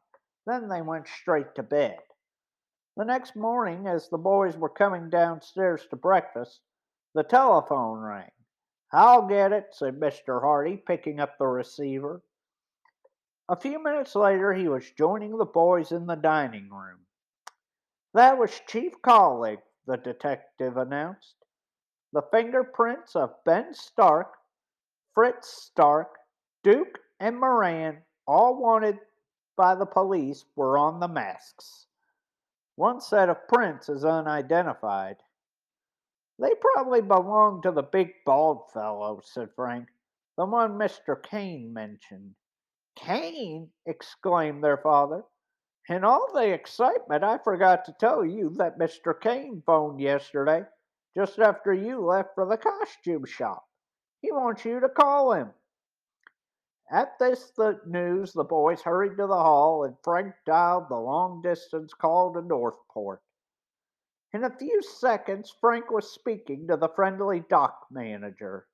Then 0.45 0.69
they 0.69 0.83
went 0.83 1.09
straight 1.09 1.55
to 1.55 1.63
bed. 1.63 1.97
The 2.99 3.07
next 3.07 3.37
morning, 3.37 3.87
as 3.87 4.11
the 4.11 4.19
boys 4.19 4.55
were 4.55 4.69
coming 4.69 5.09
downstairs 5.09 5.87
to 5.89 5.97
breakfast, 5.97 6.61
the 7.15 7.25
telephone 7.25 8.01
rang. 8.01 8.33
I'll 8.93 9.27
get 9.27 9.53
it, 9.53 9.69
said 9.73 9.99
Mr. 9.99 10.43
Hardy, 10.43 10.77
picking 10.77 11.21
up 11.21 11.39
the 11.39 11.47
receiver. 11.47 12.21
A 13.49 13.57
few 13.57 13.83
minutes 13.83 14.15
later, 14.15 14.53
he 14.53 14.69
was 14.69 14.91
joining 14.91 15.39
the 15.39 15.47
boys 15.47 15.91
in 15.91 16.05
the 16.05 16.17
dining 16.17 16.69
room. 16.69 17.04
That 18.15 18.39
was 18.39 18.61
Chief 18.69 18.93
Collig, 19.03 19.59
the 19.87 19.97
detective 19.97 20.77
announced. 20.77 21.35
The 22.13 22.23
fingerprints 22.23 23.17
of 23.17 23.35
Ben 23.45 23.75
Stark, 23.75 24.35
Fritz 25.15 25.49
Stark, 25.49 26.17
Duke, 26.63 27.01
and 27.19 27.41
Moran, 27.41 28.05
all 28.25 28.57
wanted 28.57 29.01
by 29.57 29.75
the 29.75 29.87
police, 29.87 30.45
were 30.55 30.79
on 30.79 31.01
the 31.01 31.09
masks. 31.09 31.87
One 32.77 33.01
set 33.01 33.29
of 33.29 33.49
prints 33.49 33.89
is 33.89 34.05
unidentified. 34.05 35.17
They 36.39 36.55
probably 36.55 37.01
belong 37.01 37.63
to 37.63 37.73
the 37.73 37.83
big 37.83 38.13
bald 38.25 38.71
fellow, 38.71 39.23
said 39.25 39.49
Frank, 39.57 39.89
the 40.37 40.45
one 40.45 40.79
Mr. 40.79 41.21
Kane 41.21 41.73
mentioned. 41.73 42.37
Kane! 42.95 43.73
exclaimed 43.87 44.63
their 44.63 44.77
father. 44.77 45.25
In 45.89 46.03
all 46.03 46.33
the 46.33 46.51
excitement, 46.51 47.23
I 47.23 47.39
forgot 47.39 47.85
to 47.85 47.93
tell 47.93 48.25
you 48.25 48.51
that 48.57 48.79
Mr. 48.79 49.19
Kane 49.21 49.63
phoned 49.67 50.01
yesterday, 50.01 50.65
just 51.15 51.39
after 51.39 51.75
you 51.75 52.03
left 52.03 52.35
for 52.35 52.47
the 52.47 52.57
costume 52.57 53.27
shop. 53.27 53.67
He 54.23 54.33
wants 54.33 54.65
you 54.65 54.81
to 54.81 54.89
call 54.89 55.33
him. 55.33 55.53
At 56.91 57.19
this 57.19 57.51
the 57.51 57.81
news, 57.85 58.33
the 58.33 58.45
boys 58.45 58.81
hurried 58.81 59.19
to 59.19 59.27
the 59.27 59.35
hall, 59.35 59.85
and 59.85 59.97
Frank 60.03 60.35
dialed 60.47 60.89
the 60.89 60.97
long 60.97 61.43
distance 61.43 61.93
call 61.93 62.33
to 62.33 62.41
Northport. 62.41 63.23
In 64.33 64.45
a 64.45 64.57
few 64.57 64.81
seconds, 64.83 65.55
Frank 65.61 65.91
was 65.91 66.11
speaking 66.11 66.67
to 66.69 66.77
the 66.77 66.89
friendly 66.89 67.41
dock 67.41 67.87
manager. 67.91 68.67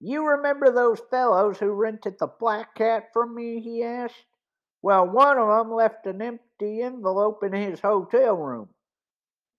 You 0.00 0.26
remember 0.26 0.70
those 0.70 1.00
fellows 1.10 1.58
who 1.58 1.72
rented 1.72 2.18
the 2.18 2.28
Black 2.28 2.74
Cat 2.76 3.12
from 3.12 3.34
me? 3.34 3.60
he 3.60 3.82
asked. 3.82 4.26
Well, 4.82 5.06
one 5.08 5.38
of 5.38 5.48
them 5.48 5.72
left 5.72 6.06
an 6.06 6.20
empty 6.20 6.82
envelope 6.82 7.42
in 7.44 7.52
his 7.52 7.80
hotel 7.80 8.36
room. 8.36 8.68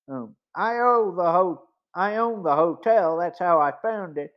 Um, 0.09 0.35
I 0.55 0.75
owe 0.79 1.13
the 1.15 1.31
ho- 1.31 1.67
I 1.95 2.17
own 2.17 2.43
the 2.43 2.55
hotel. 2.55 3.17
That's 3.17 3.39
how 3.39 3.59
I 3.61 3.71
found 3.81 4.17
it. 4.17 4.33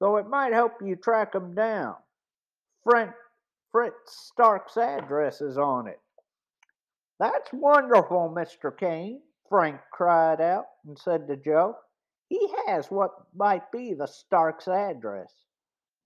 Though 0.00 0.16
it 0.16 0.28
might 0.28 0.52
help 0.52 0.72
you 0.82 0.96
track 0.96 1.34
down. 1.54 1.96
Fritz 3.72 3.96
Stark's 4.06 4.76
address 4.76 5.40
is 5.40 5.56
on 5.56 5.86
it. 5.86 6.00
That's 7.18 7.52
wonderful, 7.52 8.34
Mr. 8.36 8.76
Kane, 8.76 9.22
Frank 9.48 9.80
cried 9.92 10.40
out 10.40 10.66
and 10.86 10.98
said 10.98 11.28
to 11.28 11.36
Joe. 11.36 11.76
He 12.28 12.52
has 12.66 12.90
what 12.90 13.12
might 13.34 13.70
be 13.70 13.94
the 13.94 14.06
Stark's 14.06 14.68
address. 14.68 15.32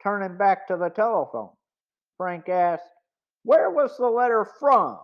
Turning 0.02 0.36
back 0.36 0.68
to 0.68 0.76
the 0.76 0.90
telephone, 0.90 1.50
Frank 2.18 2.48
asked, 2.48 2.84
Where 3.48 3.70
was 3.70 3.96
the 3.96 4.06
letter 4.06 4.44
from? 4.44 4.98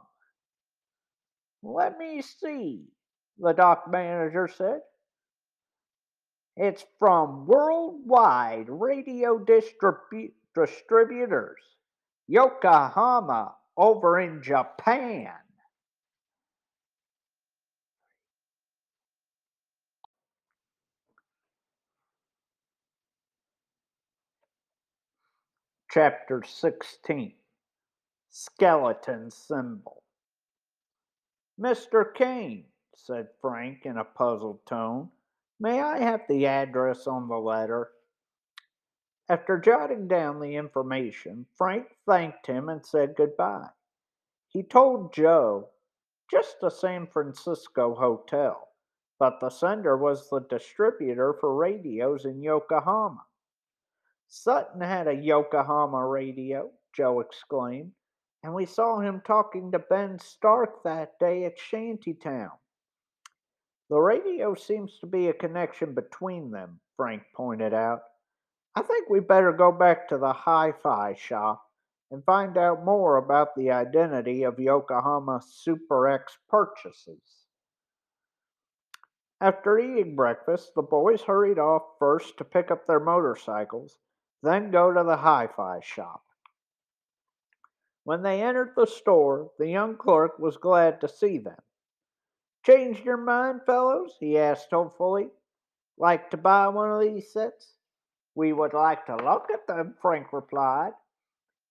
Let 1.62 1.96
me 1.96 2.20
see, 2.20 2.84
the 3.38 3.54
dock 3.54 3.90
manager 3.90 4.48
said. 4.54 4.80
It's 6.54 6.84
from 6.98 7.46
Worldwide 7.46 8.66
Radio 8.68 9.38
Distribu- 9.38 10.34
Distributors, 10.54 11.62
Yokohama, 12.26 13.56
over 13.78 14.20
in 14.20 14.42
Japan. 14.42 15.32
Chapter 25.90 26.42
16 26.46 27.32
Skeleton 28.36 29.30
Symbol 29.30 30.02
Mr. 31.56 32.12
Kane, 32.12 32.64
said 32.92 33.28
Frank 33.40 33.86
in 33.86 33.96
a 33.96 34.02
puzzled 34.02 34.66
tone, 34.66 35.08
may 35.60 35.80
I 35.80 36.00
have 36.00 36.22
the 36.28 36.44
address 36.44 37.06
on 37.06 37.28
the 37.28 37.36
letter? 37.36 37.92
After 39.28 39.56
jotting 39.60 40.08
down 40.08 40.40
the 40.40 40.56
information, 40.56 41.46
Frank 41.54 41.86
thanked 42.06 42.48
him 42.48 42.68
and 42.68 42.84
said 42.84 43.14
goodbye. 43.16 43.68
He 44.48 44.64
told 44.64 45.14
Joe 45.14 45.68
just 46.28 46.56
a 46.64 46.72
San 46.72 47.06
Francisco 47.06 47.94
hotel, 47.94 48.66
but 49.16 49.38
the 49.38 49.50
sender 49.50 49.96
was 49.96 50.28
the 50.28 50.40
distributor 50.40 51.36
for 51.38 51.54
radios 51.54 52.24
in 52.24 52.42
Yokohama. 52.42 53.26
Sutton 54.26 54.80
had 54.80 55.06
a 55.06 55.14
Yokohama 55.14 56.04
radio, 56.04 56.72
Joe 56.92 57.20
exclaimed, 57.20 57.92
and 58.44 58.52
we 58.52 58.66
saw 58.66 59.00
him 59.00 59.22
talking 59.26 59.72
to 59.72 59.78
Ben 59.78 60.18
Stark 60.18 60.84
that 60.84 61.18
day 61.18 61.46
at 61.46 61.58
Shantytown. 61.58 62.50
The 63.88 63.98
radio 63.98 64.54
seems 64.54 64.98
to 65.00 65.06
be 65.06 65.28
a 65.28 65.32
connection 65.32 65.94
between 65.94 66.50
them, 66.50 66.78
Frank 66.94 67.22
pointed 67.34 67.72
out. 67.72 68.00
I 68.76 68.82
think 68.82 69.08
we 69.08 69.20
better 69.20 69.50
go 69.50 69.72
back 69.72 70.08
to 70.08 70.18
the 70.18 70.34
hi 70.34 70.72
fi 70.82 71.14
shop 71.14 71.64
and 72.10 72.22
find 72.24 72.58
out 72.58 72.84
more 72.84 73.16
about 73.16 73.56
the 73.56 73.70
identity 73.70 74.42
of 74.42 74.58
Yokohama 74.58 75.40
Super 75.42 76.06
X 76.06 76.36
purchases. 76.50 77.46
After 79.40 79.78
eating 79.78 80.16
breakfast, 80.16 80.72
the 80.76 80.82
boys 80.82 81.22
hurried 81.22 81.58
off 81.58 81.82
first 81.98 82.36
to 82.36 82.44
pick 82.44 82.70
up 82.70 82.86
their 82.86 83.00
motorcycles, 83.00 83.98
then 84.42 84.70
go 84.70 84.92
to 84.92 85.02
the 85.02 85.16
hi 85.16 85.48
fi 85.56 85.80
shop. 85.82 86.20
When 88.04 88.22
they 88.22 88.42
entered 88.42 88.74
the 88.76 88.86
store, 88.86 89.50
the 89.58 89.68
young 89.68 89.96
clerk 89.96 90.38
was 90.38 90.58
glad 90.58 91.00
to 91.00 91.08
see 91.08 91.38
them. 91.38 91.60
Changed 92.64 93.04
your 93.04 93.16
mind, 93.16 93.62
fellows? 93.64 94.16
he 94.20 94.38
asked 94.38 94.70
hopefully. 94.70 95.30
Like 95.96 96.30
to 96.30 96.36
buy 96.36 96.68
one 96.68 96.90
of 96.90 97.00
these 97.00 97.32
sets? 97.32 97.74
We 98.34 98.52
would 98.52 98.74
like 98.74 99.06
to 99.06 99.16
look 99.16 99.50
at 99.50 99.66
them, 99.66 99.96
Frank 100.02 100.32
replied. 100.32 100.92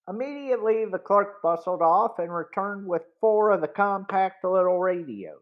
Immediately, 0.08 0.86
the 0.86 1.00
clerk 1.00 1.42
bustled 1.42 1.82
off 1.82 2.20
and 2.20 2.34
returned 2.34 2.88
with 2.88 3.04
four 3.22 3.52
of 3.52 3.62
the 3.62 3.68
compact 3.68 4.44
little 4.44 4.80
radios. 4.80 5.42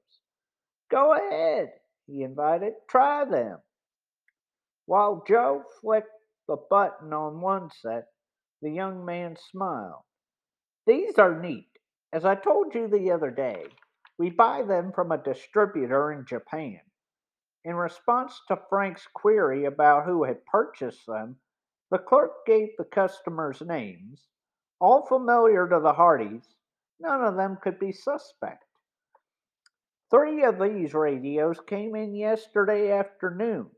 Go 0.89 1.13
ahead, 1.13 1.71
he 2.05 2.23
invited. 2.23 2.73
Try 2.89 3.25
them. 3.25 3.59
While 4.85 5.23
Joe 5.27 5.63
flicked 5.79 6.11
the 6.47 6.57
button 6.57 7.13
on 7.13 7.39
one 7.39 7.69
set, 7.71 8.07
the 8.61 8.71
young 8.71 9.05
man 9.05 9.37
smiled. 9.51 10.03
These 10.85 11.19
are 11.19 11.39
neat. 11.39 11.69
As 12.11 12.25
I 12.25 12.35
told 12.35 12.73
you 12.73 12.87
the 12.87 13.11
other 13.11 13.31
day, 13.31 13.67
we 14.17 14.29
buy 14.29 14.63
them 14.63 14.91
from 14.91 15.11
a 15.11 15.17
distributor 15.17 16.11
in 16.11 16.25
Japan. 16.25 16.81
In 17.63 17.75
response 17.75 18.41
to 18.47 18.59
Frank's 18.69 19.07
query 19.13 19.65
about 19.65 20.05
who 20.05 20.23
had 20.23 20.45
purchased 20.45 21.05
them, 21.05 21.37
the 21.91 21.99
clerk 21.99 22.45
gave 22.47 22.69
the 22.77 22.85
customers' 22.85 23.61
names, 23.61 24.27
all 24.79 25.05
familiar 25.05 25.67
to 25.67 25.79
the 25.79 25.93
Hardys. 25.93 26.55
None 26.99 27.23
of 27.23 27.35
them 27.35 27.57
could 27.61 27.77
be 27.77 27.91
suspect. 27.91 28.65
Three 30.09 30.43
of 30.43 30.59
these 30.59 30.93
radios 30.93 31.59
came 31.67 31.95
in 31.95 32.15
yesterday 32.15 32.91
afternoon. 32.91 33.69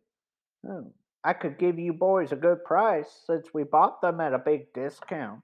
Oh, 0.68 0.94
I 1.24 1.34
could 1.34 1.58
give 1.58 1.78
you 1.78 1.94
boys 1.94 2.32
a 2.32 2.38
good 2.38 2.64
price 2.64 3.24
since 3.26 3.54
we 3.54 3.64
bought 3.64 4.02
them 4.02 4.22
at 4.22 4.34
a 4.34 4.40
big 4.40 4.74
discount. 4.74 5.42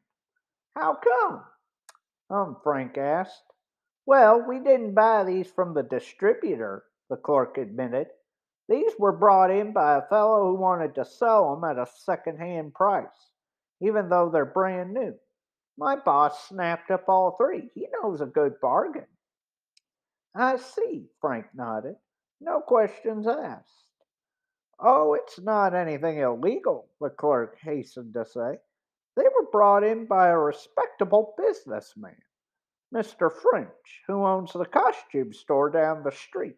How 0.80 0.96
come? 0.96 1.44
Um, 2.30 2.58
Frank 2.64 2.98
asked. 2.98 3.44
Well, 4.06 4.46
we 4.48 4.60
didn't 4.60 4.94
buy 4.94 5.26
these 5.26 5.52
from 5.52 5.74
the 5.74 5.84
distributor, 5.84 6.86
the 7.10 7.18
clerk 7.18 7.58
admitted. 7.58 8.08
These 8.70 8.94
were 8.98 9.12
brought 9.12 9.52
in 9.52 9.74
by 9.74 9.98
a 9.98 10.08
fellow 10.08 10.48
who 10.48 10.56
wanted 10.56 10.96
to 10.96 11.04
sell 11.04 11.54
them 11.54 11.70
at 11.70 11.78
a 11.78 11.92
second-hand 12.06 12.74
price, 12.74 13.32
even 13.82 14.08
though 14.08 14.30
they're 14.30 14.46
brand 14.46 14.94
new. 14.94 15.16
My 15.78 15.98
boss 15.98 16.48
snapped 16.48 16.92
up 16.92 17.10
all 17.10 17.36
three. 17.38 17.70
He 17.76 17.88
knows 18.02 18.22
a 18.22 18.26
good 18.26 18.54
bargain. 18.62 19.08
I 20.34 20.58
see, 20.58 21.08
Frank 21.20 21.48
nodded. 21.54 21.96
No 22.40 22.62
questions 22.62 23.28
asked. 23.28 23.66
Oh, 24.80 25.14
it's 25.16 25.42
not 25.42 25.74
anything 25.74 26.20
illegal, 26.20 26.88
the 27.02 27.10
clerk 27.10 27.58
hastened 27.62 28.14
to 28.14 28.26
say. 28.26 28.60
They 29.16 29.24
were 29.24 29.50
brought 29.52 29.84
in 29.84 30.06
by 30.06 30.30
a 30.30 30.38
respectable 30.38 31.36
businessman, 31.38 32.18
Mr. 32.94 33.32
French, 33.32 34.04
who 34.08 34.26
owns 34.26 34.54
the 34.54 34.66
costume 34.66 35.34
store 35.34 35.70
down 35.70 36.04
the 36.04 36.12
street. 36.12 36.58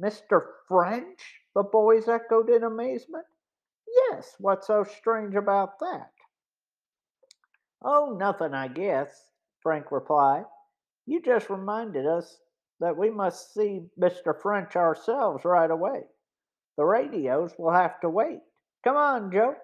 Mr. 0.00 0.40
French? 0.68 1.40
The 1.54 1.62
boys 1.62 2.08
echoed 2.08 2.48
in 2.48 2.62
amazement. 2.64 3.26
Yes, 4.10 4.36
what's 4.38 4.66
so 4.68 4.84
strange 4.84 5.34
about 5.34 5.78
that? 5.80 6.10
Oh, 7.82 8.16
nothing, 8.18 8.54
I 8.54 8.68
guess, 8.68 9.30
Frank 9.62 9.90
replied. 9.90 10.44
You 11.06 11.20
just 11.20 11.50
reminded 11.50 12.06
us 12.06 12.40
that 12.78 12.96
we 12.96 13.10
must 13.10 13.52
see 13.52 13.82
Mr. 13.98 14.40
French 14.40 14.76
ourselves 14.76 15.44
right 15.44 15.70
away. 15.70 16.02
The 16.76 16.84
radios 16.84 17.52
will 17.58 17.72
have 17.72 18.00
to 18.00 18.08
wait. 18.08 18.40
Come 18.84 18.96
on, 18.96 19.30
Joe. 19.32 19.56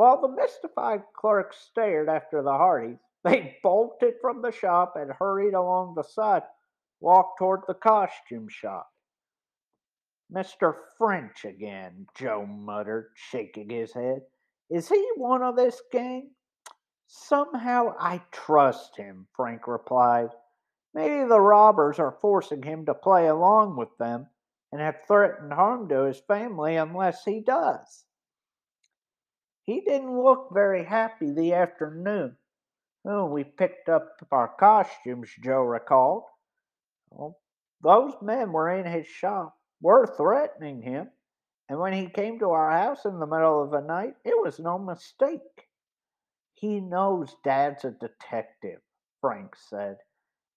While 0.00 0.22
the 0.22 0.28
mystified 0.28 1.02
clerk 1.14 1.52
stared 1.52 2.08
after 2.08 2.40
the 2.40 2.54
Hardys, 2.54 2.96
they 3.22 3.58
bolted 3.62 4.14
from 4.22 4.40
the 4.40 4.50
shop 4.50 4.94
and 4.96 5.12
hurried 5.12 5.52
along 5.52 5.94
the 5.94 6.02
sidewalk 6.02 7.36
toward 7.36 7.64
the 7.68 7.74
costume 7.74 8.48
shop. 8.48 8.88
Mr. 10.32 10.74
French 10.96 11.44
again, 11.44 12.06
Joe 12.16 12.46
muttered, 12.46 13.10
shaking 13.14 13.68
his 13.68 13.92
head. 13.92 14.22
Is 14.70 14.88
he 14.88 15.06
one 15.16 15.42
of 15.42 15.54
this 15.54 15.82
gang? 15.92 16.30
Somehow 17.06 17.94
I 18.00 18.22
trust 18.32 18.96
him, 18.96 19.26
Frank 19.36 19.66
replied. 19.66 20.30
Maybe 20.94 21.28
the 21.28 21.42
robbers 21.42 21.98
are 21.98 22.16
forcing 22.22 22.62
him 22.62 22.86
to 22.86 22.94
play 22.94 23.26
along 23.26 23.76
with 23.76 23.94
them 23.98 24.28
and 24.72 24.80
have 24.80 25.04
threatened 25.06 25.52
harm 25.52 25.90
to 25.90 26.04
his 26.04 26.20
family 26.20 26.76
unless 26.76 27.22
he 27.22 27.42
does. 27.42 28.06
He 29.64 29.80
didn't 29.80 30.22
look 30.22 30.48
very 30.52 30.84
happy 30.84 31.32
the 31.32 31.54
afternoon 31.54 32.36
oh, 33.04 33.26
we 33.26 33.44
picked 33.44 33.88
up 33.88 34.16
our 34.30 34.48
costumes, 34.48 35.30
Joe 35.42 35.62
recalled. 35.62 36.24
Well, 37.10 37.38
those 37.82 38.14
men 38.22 38.52
were 38.52 38.70
in 38.70 38.86
his 38.86 39.06
shop 39.06 39.56
were 39.80 40.06
threatening 40.06 40.82
him. 40.82 41.10
And 41.68 41.78
when 41.78 41.92
he 41.92 42.08
came 42.08 42.38
to 42.40 42.50
our 42.50 42.70
house 42.70 43.04
in 43.04 43.18
the 43.18 43.26
middle 43.26 43.62
of 43.62 43.70
the 43.70 43.80
night, 43.80 44.14
it 44.24 44.34
was 44.40 44.58
no 44.58 44.78
mistake. 44.78 45.68
He 46.54 46.80
knows 46.80 47.36
Dad's 47.44 47.84
a 47.84 47.92
detective, 47.92 48.80
Frank 49.20 49.54
said. 49.56 49.96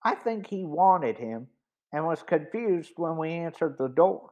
I 0.04 0.16
think 0.16 0.48
he 0.48 0.66
wanted 0.66 1.18
him 1.18 1.48
and 1.94 2.06
was 2.06 2.24
confused 2.24 2.94
when 2.98 3.16
we 3.16 3.30
answered 3.30 3.78
the 3.78 3.88
door. 3.88 4.32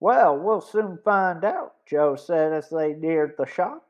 Well, 0.00 0.38
we'll 0.38 0.60
soon 0.60 0.98
find 1.04 1.44
out, 1.44 1.74
Joe 1.86 2.16
said 2.16 2.52
as 2.52 2.70
they 2.70 2.94
neared 2.94 3.34
the 3.36 3.46
shop. 3.46 3.86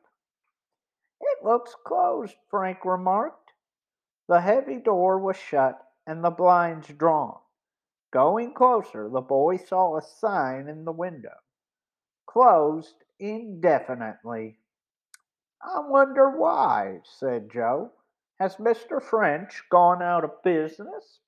It 1.21 1.43
looks 1.43 1.73
closed, 1.85 2.35
Frank 2.49 2.85
remarked. 2.85 3.53
The 4.27 4.41
heavy 4.41 4.77
door 4.77 5.17
was 5.17 5.37
shut 5.37 5.81
and 6.05 6.23
the 6.23 6.29
blinds 6.29 6.89
drawn. 6.89 7.39
Going 8.11 8.53
closer, 8.53 9.09
the 9.09 9.21
boy 9.21 9.57
saw 9.57 9.97
a 9.97 10.01
sign 10.01 10.67
in 10.67 10.85
the 10.85 10.91
window 10.91 11.37
closed 12.31 12.95
indefinitely. 13.19 14.57
I 15.61 15.79
wonder 15.81 16.29
why, 16.29 16.99
said 17.03 17.51
Joe. 17.51 17.91
Has 18.39 18.55
Mr. 18.55 19.01
French 19.01 19.63
gone 19.69 20.01
out 20.01 20.23
of 20.23 20.41
business? 20.43 21.19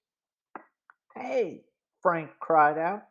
Hey, 1.16 1.66
Frank 2.02 2.32
cried 2.40 2.78
out, 2.78 3.04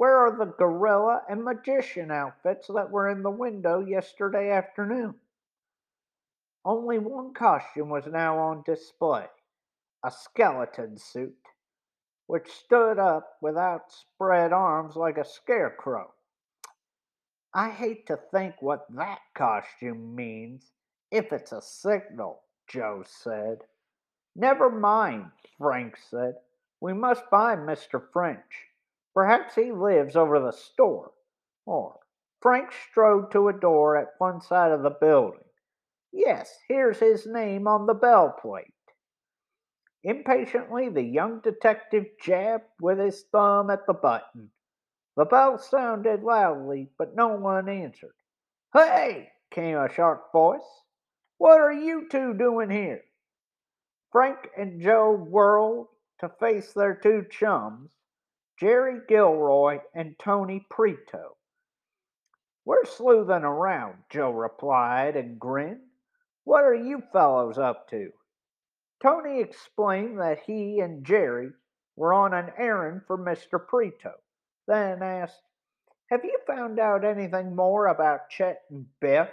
where 0.00 0.16
are 0.16 0.34
the 0.34 0.46
gorilla 0.46 1.20
and 1.28 1.44
magician 1.44 2.10
outfits 2.10 2.68
that 2.68 2.90
were 2.90 3.10
in 3.10 3.22
the 3.22 3.30
window 3.30 3.80
yesterday 3.80 4.50
afternoon? 4.50 5.14
Only 6.64 6.98
one 6.98 7.34
costume 7.34 7.90
was 7.90 8.06
now 8.06 8.38
on 8.38 8.62
display 8.64 9.26
a 10.02 10.10
skeleton 10.10 10.96
suit 10.96 11.36
which 12.28 12.50
stood 12.50 12.98
up 12.98 13.36
with 13.42 13.58
outspread 13.58 14.54
arms 14.54 14.96
like 14.96 15.18
a 15.18 15.24
scarecrow. 15.26 16.10
I 17.52 17.68
hate 17.68 18.06
to 18.06 18.16
think 18.16 18.54
what 18.60 18.86
that 18.94 19.20
costume 19.34 20.14
means, 20.14 20.72
if 21.10 21.30
it's 21.30 21.52
a 21.52 21.60
signal, 21.60 22.40
Joe 22.66 23.04
said. 23.06 23.58
Never 24.34 24.70
mind, 24.70 25.26
Frank 25.58 25.98
said. 26.08 26.36
We 26.80 26.94
must 26.94 27.28
find 27.28 27.68
Mr. 27.68 28.02
French. 28.14 28.69
Perhaps 29.14 29.54
he 29.54 29.72
lives 29.72 30.16
over 30.16 30.38
the 30.38 30.52
store. 30.52 31.12
Or 31.66 32.00
Frank 32.40 32.72
strode 32.72 33.30
to 33.32 33.48
a 33.48 33.52
door 33.52 33.96
at 33.96 34.14
one 34.18 34.40
side 34.40 34.72
of 34.72 34.82
the 34.82 34.90
building. 34.90 35.44
Yes, 36.12 36.58
here's 36.68 36.98
his 36.98 37.26
name 37.26 37.68
on 37.68 37.86
the 37.86 37.94
bell 37.94 38.36
plate. 38.40 38.74
Impatiently, 40.02 40.88
the 40.88 41.02
young 41.02 41.40
detective 41.40 42.06
jabbed 42.20 42.64
with 42.80 42.98
his 42.98 43.24
thumb 43.30 43.68
at 43.68 43.86
the 43.86 43.92
button. 43.92 44.50
The 45.16 45.26
bell 45.26 45.58
sounded 45.58 46.22
loudly, 46.22 46.90
but 46.96 47.14
no 47.14 47.36
one 47.36 47.68
answered. 47.68 48.14
Hey! 48.72 49.32
came 49.50 49.76
a 49.76 49.92
sharp 49.92 50.32
voice. 50.32 50.84
What 51.36 51.60
are 51.60 51.72
you 51.72 52.08
two 52.08 52.32
doing 52.32 52.70
here? 52.70 53.02
Frank 54.12 54.48
and 54.56 54.80
Joe 54.80 55.12
whirled 55.12 55.88
to 56.20 56.28
face 56.28 56.72
their 56.72 56.94
two 56.94 57.26
chums, 57.30 57.92
Jerry 58.60 59.00
Gilroy 59.08 59.78
and 59.94 60.18
Tony 60.18 60.66
Prito. 60.68 61.38
We're 62.66 62.84
sleuthing 62.84 63.42
around, 63.42 64.02
Joe 64.10 64.32
replied 64.32 65.16
and 65.16 65.40
grinned. 65.40 65.80
What 66.44 66.64
are 66.64 66.74
you 66.74 67.02
fellows 67.10 67.56
up 67.56 67.88
to? 67.88 68.10
Tony 69.02 69.40
explained 69.40 70.20
that 70.20 70.40
he 70.40 70.80
and 70.80 71.06
Jerry 71.06 71.52
were 71.96 72.12
on 72.12 72.34
an 72.34 72.52
errand 72.58 73.00
for 73.06 73.16
Mr. 73.16 73.66
Prito, 73.66 74.12
then 74.66 75.02
asked, 75.02 75.40
Have 76.10 76.22
you 76.22 76.38
found 76.46 76.78
out 76.78 77.02
anything 77.02 77.56
more 77.56 77.86
about 77.86 78.28
Chet 78.28 78.60
and 78.68 78.84
Biff? 79.00 79.30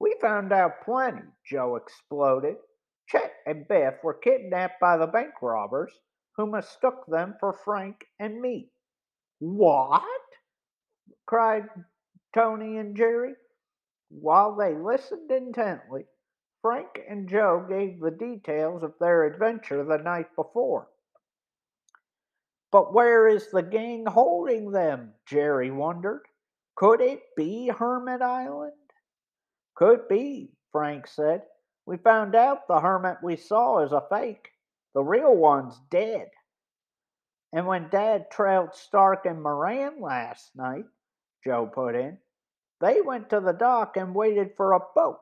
We 0.00 0.16
found 0.20 0.52
out 0.52 0.84
plenty, 0.84 1.28
Joe 1.44 1.76
exploded. 1.76 2.56
Chet 3.06 3.32
and 3.46 3.68
Biff 3.68 4.02
were 4.02 4.14
kidnapped 4.14 4.80
by 4.80 4.96
the 4.96 5.06
bank 5.06 5.34
robbers 5.40 5.92
who 6.36 6.46
mistook 6.46 7.06
them 7.06 7.34
for 7.40 7.52
Frank 7.52 8.06
and 8.18 8.40
me. 8.40 8.70
What? 9.38 10.02
cried 11.26 11.68
Tony 12.34 12.78
and 12.78 12.96
Jerry. 12.96 13.34
While 14.08 14.54
they 14.54 14.74
listened 14.74 15.30
intently, 15.30 16.04
Frank 16.62 17.00
and 17.08 17.28
Joe 17.28 17.64
gave 17.68 18.00
the 18.00 18.10
details 18.10 18.82
of 18.82 18.94
their 19.00 19.24
adventure 19.24 19.84
the 19.84 19.98
night 19.98 20.34
before. 20.36 20.88
But 22.70 22.92
where 22.92 23.28
is 23.28 23.50
the 23.50 23.62
gang 23.62 24.06
holding 24.06 24.70
them? 24.70 25.14
Jerry 25.26 25.70
wondered. 25.70 26.22
Could 26.74 27.00
it 27.00 27.22
be 27.36 27.68
Hermit 27.68 28.22
Island? 28.22 28.72
Could 29.74 30.08
be, 30.08 30.52
Frank 30.72 31.06
said. 31.06 31.42
We 31.86 31.96
found 31.98 32.34
out 32.34 32.66
the 32.66 32.80
hermit 32.80 33.18
we 33.22 33.36
saw 33.36 33.84
is 33.84 33.92
a 33.92 34.04
fake. 34.10 34.50
The 34.96 35.04
real 35.04 35.36
one's 35.36 35.78
dead. 35.90 36.30
And 37.52 37.66
when 37.66 37.90
Dad 37.90 38.30
trailed 38.30 38.74
Stark 38.74 39.26
and 39.26 39.42
Moran 39.42 40.00
last 40.00 40.56
night, 40.56 40.86
Joe 41.44 41.66
put 41.66 41.94
in, 41.94 42.16
they 42.80 43.02
went 43.02 43.28
to 43.28 43.40
the 43.40 43.52
dock 43.52 43.98
and 43.98 44.14
waited 44.14 44.52
for 44.56 44.72
a 44.72 44.80
boat. 44.94 45.20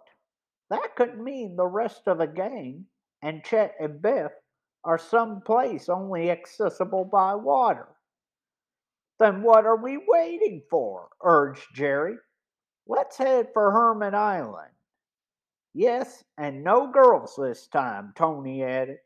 That 0.71 0.95
could 0.95 1.19
mean 1.19 1.57
the 1.57 1.67
rest 1.67 2.03
of 2.07 2.19
the 2.19 2.29
gang 2.29 2.87
and 3.21 3.43
Chet 3.43 3.75
and 3.81 4.01
Biff 4.01 4.31
are 4.85 4.97
someplace 4.97 5.89
only 5.89 6.31
accessible 6.31 7.05
by 7.05 7.35
water. 7.35 7.89
Then 9.19 9.43
what 9.43 9.67
are 9.67 9.83
we 9.83 9.99
waiting 10.07 10.63
for? 10.71 11.09
urged 11.21 11.75
Jerry. 11.75 12.15
Let's 12.87 13.17
head 13.17 13.49
for 13.53 13.73
Hermit 13.73 14.15
Island. 14.15 14.71
Yes, 15.73 16.23
and 16.39 16.63
no 16.63 16.93
girls 16.93 17.35
this 17.37 17.67
time, 17.67 18.13
Tony 18.15 18.63
added. 18.63 18.99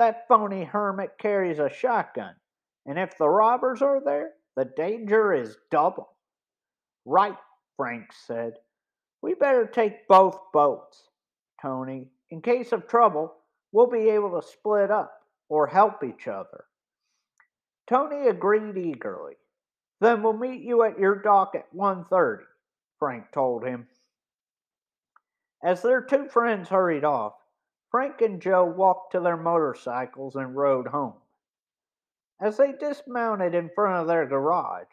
That 0.00 0.26
phony 0.28 0.64
hermit 0.64 1.18
carries 1.18 1.58
a 1.58 1.68
shotgun, 1.68 2.34
and 2.86 2.98
if 2.98 3.18
the 3.18 3.28
robbers 3.28 3.82
are 3.82 4.00
there, 4.02 4.30
the 4.56 4.64
danger 4.64 5.34
is 5.34 5.58
double. 5.70 6.14
Right, 7.04 7.36
Frank 7.76 8.10
said. 8.14 8.54
We 9.20 9.34
better 9.34 9.66
take 9.66 10.08
both 10.08 10.40
boats, 10.54 11.10
Tony. 11.60 12.08
In 12.30 12.40
case 12.40 12.72
of 12.72 12.86
trouble, 12.86 13.34
we'll 13.72 13.90
be 13.90 14.08
able 14.08 14.40
to 14.40 14.48
split 14.48 14.90
up 14.90 15.20
or 15.50 15.66
help 15.66 16.02
each 16.02 16.26
other. 16.26 16.64
Tony 17.86 18.28
agreed 18.28 18.78
eagerly. 18.78 19.34
Then 20.00 20.22
we'll 20.22 20.32
meet 20.32 20.62
you 20.62 20.82
at 20.82 20.98
your 20.98 21.16
dock 21.16 21.54
at 21.54 21.74
1:30, 21.74 22.46
Frank 22.98 23.30
told 23.32 23.66
him. 23.66 23.86
As 25.62 25.82
their 25.82 26.00
two 26.00 26.26
friends 26.26 26.70
hurried 26.70 27.04
off, 27.04 27.34
Frank 27.90 28.20
and 28.20 28.40
Joe 28.40 28.64
walked 28.64 29.12
to 29.12 29.20
their 29.20 29.36
motorcycles 29.36 30.36
and 30.36 30.54
rode 30.54 30.86
home. 30.86 31.14
As 32.40 32.56
they 32.56 32.72
dismounted 32.72 33.54
in 33.54 33.70
front 33.74 34.00
of 34.00 34.06
their 34.06 34.26
garage, 34.26 34.86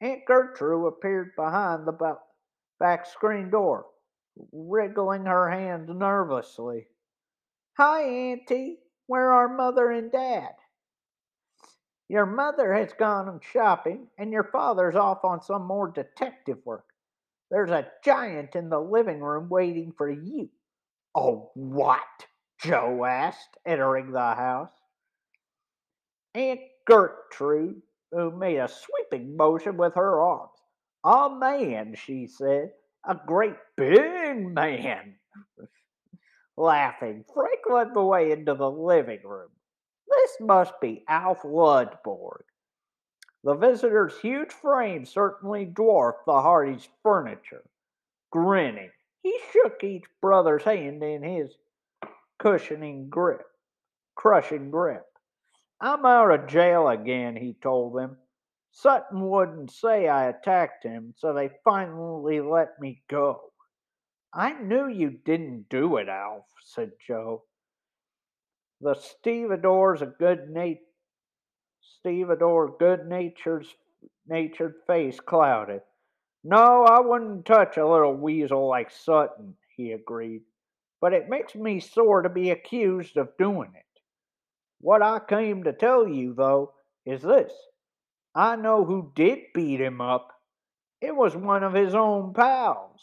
Aunt 0.00 0.26
Gertrude 0.26 0.86
appeared 0.86 1.34
behind 1.36 1.86
the 1.86 2.18
back 2.78 3.06
screen 3.06 3.50
door, 3.50 3.86
wriggling 4.52 5.24
her 5.24 5.48
hands 5.50 5.88
nervously. 5.88 6.86
Hi, 7.78 8.02
Auntie. 8.02 8.78
Where 9.06 9.32
are 9.32 9.48
Mother 9.48 9.90
and 9.90 10.12
Dad? 10.12 10.54
Your 12.08 12.26
mother 12.26 12.74
has 12.74 12.92
gone 12.92 13.40
shopping, 13.40 14.08
and 14.18 14.30
your 14.30 14.44
father's 14.44 14.94
off 14.94 15.24
on 15.24 15.40
some 15.42 15.66
more 15.66 15.88
detective 15.88 16.58
work. 16.66 16.84
There's 17.50 17.70
a 17.70 17.90
giant 18.04 18.54
in 18.54 18.68
the 18.68 18.80
living 18.80 19.20
room 19.20 19.48
waiting 19.48 19.92
for 19.96 20.10
you. 20.10 20.50
Oh, 21.14 21.50
what? 21.54 22.00
Joe 22.62 23.04
asked, 23.04 23.56
entering 23.66 24.12
the 24.12 24.34
house. 24.34 24.70
Aunt 26.34 26.60
Gertrude, 26.86 27.82
who 28.10 28.30
made 28.30 28.58
a 28.58 28.68
sweeping 28.68 29.36
motion 29.36 29.76
with 29.76 29.94
her 29.94 30.20
arms. 30.20 30.50
A 31.04 31.30
man, 31.30 31.94
she 31.94 32.26
said, 32.26 32.72
a 33.06 33.14
great 33.26 33.56
big 33.76 34.46
man. 34.46 35.16
Laughing, 36.56 37.24
Frank 37.34 37.60
led 37.68 37.94
the 37.94 38.02
way 38.02 38.30
into 38.32 38.54
the 38.54 38.70
living 38.70 39.20
room. 39.24 39.50
This 40.08 40.36
must 40.40 40.80
be 40.80 41.04
Alf 41.08 41.42
Ludborg. 41.42 42.44
The 43.42 43.54
visitor's 43.54 44.18
huge 44.20 44.52
frame 44.52 45.04
certainly 45.04 45.66
dwarfed 45.66 46.24
the 46.24 46.40
Hardy's 46.40 46.88
furniture. 47.02 47.64
Grinning, 48.30 48.90
he 49.22 49.38
shook 49.52 49.84
each 49.84 50.04
brother's 50.20 50.62
hand 50.64 51.02
in 51.02 51.22
his 51.22 51.54
cushioning 52.38 53.08
grip, 53.08 53.44
crushing 54.14 54.70
grip. 54.70 55.04
I'm 55.80 56.04
out 56.04 56.30
of 56.30 56.46
jail 56.46 56.88
again, 56.88 57.36
he 57.36 57.56
told 57.62 57.96
them. 57.96 58.16
Sutton 58.72 59.28
wouldn't 59.28 59.70
say 59.70 60.08
I 60.08 60.28
attacked 60.28 60.84
him, 60.84 61.14
so 61.16 61.32
they 61.32 61.50
finally 61.62 62.40
let 62.40 62.80
me 62.80 63.02
go. 63.08 63.40
I 64.32 64.54
knew 64.54 64.88
you 64.88 65.10
didn't 65.10 65.68
do 65.68 65.96
it, 65.98 66.08
Alf, 66.08 66.44
said 66.64 66.92
Joe. 67.06 67.44
The 68.80 68.94
stevedore's 68.94 70.02
a 70.02 70.06
good 70.06 70.50
nat 70.50 70.78
stevedore 71.80 72.76
good 72.78 73.06
natured 73.06 73.66
natured 74.26 74.74
face 74.86 75.20
clouded. 75.20 75.82
No, 76.42 76.84
I 76.84 77.00
wouldn't 77.00 77.46
touch 77.46 77.76
a 77.76 77.86
little 77.86 78.14
weasel 78.14 78.68
like 78.68 78.90
Sutton, 78.90 79.56
he 79.76 79.92
agreed. 79.92 80.42
But 81.04 81.12
it 81.12 81.28
makes 81.28 81.54
me 81.54 81.80
sore 81.80 82.22
to 82.22 82.30
be 82.30 82.48
accused 82.48 83.18
of 83.18 83.36
doing 83.36 83.70
it. 83.76 84.00
What 84.80 85.02
I 85.02 85.18
came 85.18 85.64
to 85.64 85.72
tell 85.74 86.08
you, 86.08 86.32
though, 86.32 86.72
is 87.04 87.20
this 87.20 87.52
I 88.34 88.56
know 88.56 88.86
who 88.86 89.12
did 89.14 89.40
beat 89.52 89.82
him 89.82 90.00
up. 90.00 90.32
It 91.02 91.14
was 91.14 91.36
one 91.36 91.62
of 91.62 91.74
his 91.74 91.94
own 91.94 92.32
pals. 92.32 93.02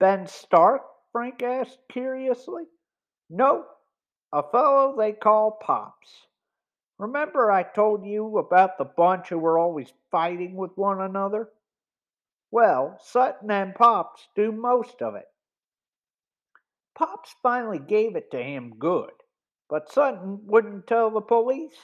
Ben 0.00 0.26
Stark? 0.26 0.82
Frank 1.12 1.40
asked 1.40 1.78
curiously. 1.88 2.64
No, 3.28 3.66
a 4.32 4.42
fellow 4.42 4.96
they 4.98 5.12
call 5.12 5.52
Pops. 5.52 6.26
Remember 6.98 7.52
I 7.52 7.62
told 7.62 8.04
you 8.04 8.38
about 8.38 8.76
the 8.76 8.86
bunch 8.86 9.28
who 9.28 9.38
were 9.38 9.56
always 9.56 9.92
fighting 10.10 10.56
with 10.56 10.72
one 10.74 11.00
another? 11.00 11.50
Well, 12.50 12.98
Sutton 13.00 13.52
and 13.52 13.72
Pops 13.72 14.26
do 14.34 14.50
most 14.50 15.00
of 15.00 15.14
it. 15.14 15.29
Pops 16.94 17.34
finally 17.42 17.78
gave 17.78 18.16
it 18.16 18.30
to 18.30 18.42
him 18.42 18.74
good, 18.78 19.12
but 19.68 19.90
Sutton 19.90 20.46
wouldn't 20.46 20.86
tell 20.86 21.10
the 21.10 21.20
police. 21.20 21.78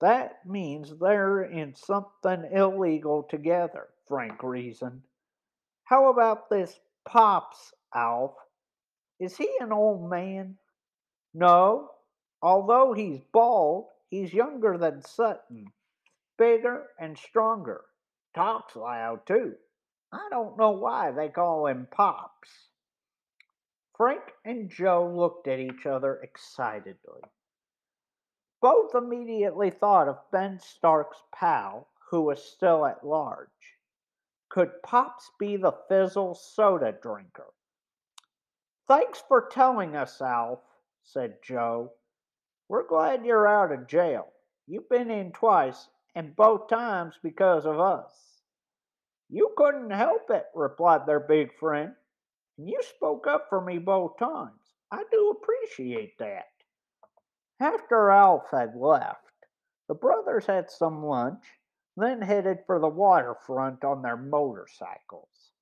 That 0.00 0.44
means 0.44 0.98
they're 0.98 1.42
in 1.42 1.74
something 1.74 2.48
illegal 2.52 3.22
together, 3.22 3.88
Frank 4.08 4.42
reasoned. 4.42 5.02
How 5.84 6.10
about 6.10 6.50
this 6.50 6.80
Pops, 7.04 7.72
Alf? 7.94 8.34
Is 9.20 9.36
he 9.36 9.48
an 9.60 9.72
old 9.72 10.10
man? 10.10 10.58
No. 11.32 11.90
Although 12.42 12.92
he's 12.92 13.20
bald, 13.32 13.86
he's 14.08 14.32
younger 14.32 14.76
than 14.76 15.02
Sutton, 15.02 15.72
bigger 16.36 16.88
and 16.98 17.16
stronger. 17.16 17.84
Talks 18.34 18.74
loud, 18.74 19.26
too. 19.26 19.54
I 20.12 20.28
don't 20.30 20.58
know 20.58 20.72
why 20.72 21.12
they 21.12 21.28
call 21.28 21.66
him 21.66 21.86
Pops. 21.90 22.50
Frank 24.02 24.32
and 24.44 24.68
Joe 24.68 25.08
looked 25.14 25.46
at 25.46 25.60
each 25.60 25.86
other 25.86 26.18
excitedly. 26.24 27.20
Both 28.60 28.96
immediately 28.96 29.70
thought 29.70 30.08
of 30.08 30.28
Ben 30.32 30.58
Stark's 30.58 31.22
pal, 31.32 31.86
who 32.10 32.22
was 32.22 32.42
still 32.42 32.84
at 32.84 33.06
large. 33.06 33.76
Could 34.48 34.82
Pops 34.82 35.30
be 35.38 35.56
the 35.56 35.76
fizzle 35.88 36.34
soda 36.34 36.98
drinker? 37.00 37.52
Thanks 38.88 39.22
for 39.28 39.48
telling 39.52 39.94
us, 39.94 40.20
Alf, 40.20 40.58
said 41.04 41.36
Joe. 41.40 41.92
We're 42.68 42.88
glad 42.88 43.24
you're 43.24 43.46
out 43.46 43.70
of 43.70 43.86
jail. 43.86 44.32
You've 44.66 44.88
been 44.88 45.12
in 45.12 45.30
twice, 45.30 45.86
and 46.16 46.34
both 46.34 46.66
times 46.66 47.20
because 47.22 47.66
of 47.66 47.78
us. 47.78 48.42
You 49.30 49.52
couldn't 49.56 49.92
help 49.92 50.28
it, 50.30 50.46
replied 50.56 51.06
their 51.06 51.20
big 51.20 51.56
friend. 51.56 51.94
And 52.58 52.68
you 52.68 52.82
spoke 52.82 53.26
up 53.26 53.46
for 53.48 53.60
me 53.60 53.78
both 53.78 54.18
times. 54.18 54.74
I 54.90 55.04
do 55.10 55.30
appreciate 55.30 56.18
that. 56.18 56.48
After 57.58 58.10
Alf 58.10 58.50
had 58.50 58.76
left, 58.76 59.46
the 59.88 59.94
brothers 59.94 60.46
had 60.46 60.70
some 60.70 61.04
lunch 61.04 61.44
then 61.96 62.22
headed 62.22 62.58
for 62.66 62.78
the 62.78 62.88
waterfront 62.88 63.84
on 63.84 64.02
their 64.02 64.16
motorcycles. 64.16 65.52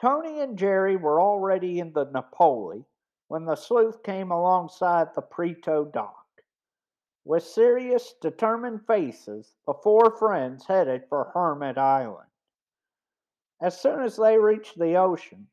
Tony 0.00 0.40
and 0.40 0.58
Jerry 0.58 0.96
were 0.96 1.20
already 1.20 1.78
in 1.78 1.92
the 1.92 2.04
Napoli 2.04 2.84
when 3.28 3.44
the 3.44 3.56
sleuth 3.56 4.02
came 4.02 4.30
alongside 4.30 5.14
the 5.14 5.22
Prito 5.22 5.84
dock. 5.84 6.26
With 7.24 7.42
serious, 7.42 8.14
determined 8.20 8.86
faces, 8.86 9.54
the 9.66 9.74
four 9.74 10.16
friends 10.16 10.66
headed 10.66 11.06
for 11.08 11.30
Hermit 11.34 11.76
Island. 11.76 12.30
As 13.60 13.78
soon 13.78 14.00
as 14.00 14.16
they 14.16 14.38
reached 14.38 14.78
the 14.78 14.96
ocean, 14.96 15.48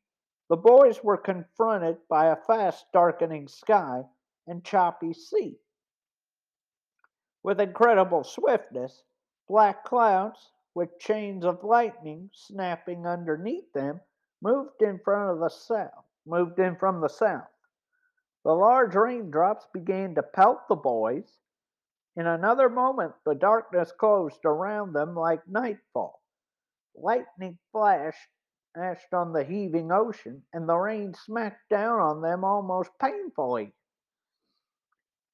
the 0.50 0.58
boys 0.58 1.04
were 1.04 1.18
confronted 1.18 1.98
by 2.10 2.28
a 2.28 2.36
fast 2.36 2.86
darkening 2.94 3.48
sky 3.48 4.04
and 4.48 4.64
choppy 4.64 5.14
sea. 5.14 5.58
With 7.44 7.60
incredible 7.60 8.24
swiftness, 8.24 9.04
black 9.48 9.84
clouds, 9.84 10.52
with 10.74 11.00
chains 11.00 11.44
of 11.44 11.64
lightning 11.64 12.30
snapping 12.34 13.06
underneath 13.06 13.72
them, 13.74 14.00
moved 14.42 14.82
in 14.82 15.00
front 15.00 15.32
of 15.32 15.40
the 15.40 15.50
south, 15.50 16.06
moved 16.26 16.60
in 16.60 16.76
from 16.78 17.02
the 17.02 17.10
south. 17.10 17.50
The 18.44 18.54
large 18.54 18.96
raindrops 18.96 19.68
began 19.74 20.16
to 20.16 20.24
pelt 20.24 20.68
the 20.70 20.76
boys. 20.76 21.40
In 22.16 22.28
another 22.28 22.70
moment, 22.70 23.14
the 23.26 23.36
darkness 23.36 23.92
closed 23.92 24.46
around 24.46 24.94
them 24.94 25.16
like 25.16 25.46
nightfall. 25.48 26.22
Lightning 26.96 27.58
flashed 27.72 28.30
flashed 28.78 29.12
on 29.12 29.34
the 29.34 29.44
heaving 29.44 29.92
ocean, 29.92 30.44
and 30.54 30.70
the 30.70 30.76
rain 30.76 31.12
smacked 31.26 31.68
down 31.70 32.00
on 32.00 32.22
them 32.22 32.44
almost 32.44 32.92
painfully. 33.02 33.74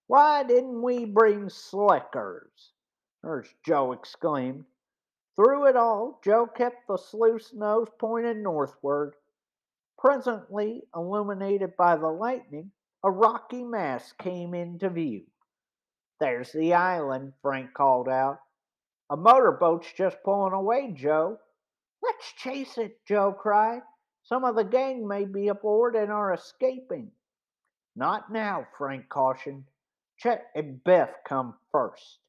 Why 0.07 0.43
didn't 0.43 0.81
we 0.81 1.03
bring 1.03 1.49
slickers? 1.49 2.71
Nurse 3.21 3.49
Joe 3.65 3.91
exclaimed. 3.91 4.63
Through 5.35 5.67
it 5.67 5.75
all, 5.75 6.21
Joe 6.23 6.47
kept 6.47 6.87
the 6.87 6.97
Sleuth's 6.97 7.53
nose 7.53 7.89
pointed 7.99 8.37
northward. 8.37 9.13
Presently, 9.97 10.83
illuminated 10.95 11.75
by 11.75 11.97
the 11.97 12.09
lightning, 12.09 12.71
a 13.03 13.11
rocky 13.11 13.63
mass 13.63 14.13
came 14.19 14.53
into 14.53 14.89
view. 14.89 15.23
There's 16.19 16.51
the 16.53 16.75
island, 16.75 17.33
Frank 17.41 17.73
called 17.73 18.07
out. 18.07 18.39
A 19.09 19.17
motorboat's 19.17 19.91
just 19.97 20.17
pulling 20.23 20.53
away, 20.53 20.93
Joe. 20.95 21.39
Let's 22.03 22.33
chase 22.33 22.77
it, 22.77 23.05
Joe 23.05 23.31
cried. 23.31 23.81
Some 24.23 24.43
of 24.43 24.55
the 24.55 24.63
gang 24.63 25.07
may 25.07 25.25
be 25.25 25.47
aboard 25.47 25.95
and 25.95 26.11
are 26.11 26.33
escaping. 26.33 27.11
Not 27.95 28.31
now, 28.31 28.67
Frank 28.77 29.07
cautioned. 29.09 29.63
Chet 30.17 30.45
and 30.55 30.83
Biff 30.83 31.09
come 31.25 31.55
first. 31.71 32.19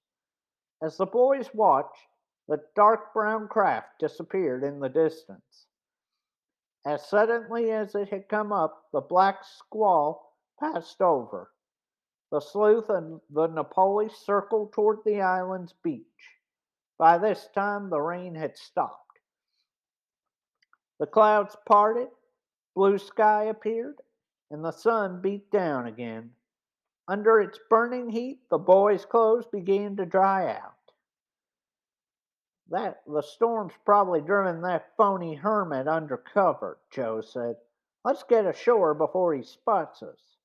As 0.83 0.97
the 0.97 1.07
boys 1.07 1.53
watched, 1.55 2.07
the 2.49 2.63
dark 2.77 3.13
brown 3.15 3.49
craft 3.49 3.99
disappeared 3.99 4.65
in 4.65 4.81
the 4.81 4.89
distance. 4.89 5.67
As 6.87 7.09
suddenly 7.09 7.71
as 7.71 7.95
it 7.95 8.11
had 8.11 8.29
come 8.29 8.53
up, 8.53 8.85
the 8.93 9.01
black 9.01 9.45
squall 9.45 10.35
passed 10.61 11.01
over. 11.01 11.51
The 12.31 12.41
sleuth 12.41 12.91
and 12.91 13.21
the 13.31 13.47
Napoli 13.47 14.09
circled 14.09 14.73
toward 14.73 14.99
the 15.05 15.21
island's 15.23 15.73
beach. 15.73 16.05
By 16.99 17.19
this 17.19 17.49
time, 17.55 17.89
the 17.89 18.01
rain 18.01 18.35
had 18.35 18.57
stopped. 18.59 19.04
The 21.05 21.11
clouds 21.11 21.55
parted, 21.67 22.09
blue 22.75 22.97
sky 22.97 23.45
appeared, 23.45 24.01
and 24.51 24.64
the 24.64 24.71
sun 24.71 25.21
beat 25.21 25.51
down 25.51 25.87
again. 25.87 26.35
Under 27.07 27.43
its 27.43 27.59
burning 27.69 28.09
heat, 28.09 28.49
the 28.49 28.57
boys' 28.57 29.05
clothes 29.05 29.47
began 29.47 29.97
to 29.97 30.07
dry 30.07 30.51
out. 30.51 30.93
That 32.69 33.03
the 33.07 33.21
storm's 33.21 33.75
probably 33.85 34.23
driven 34.23 34.62
that 34.62 34.97
phony 34.97 35.35
hermit 35.35 35.87
under 35.87 36.17
cover, 36.17 36.79
Joe 36.88 37.21
said. 37.21 37.59
Let's 38.03 38.23
get 38.23 38.47
ashore 38.47 38.95
before 38.95 39.35
he 39.35 39.43
spots 39.43 40.03
us. 40.03 40.38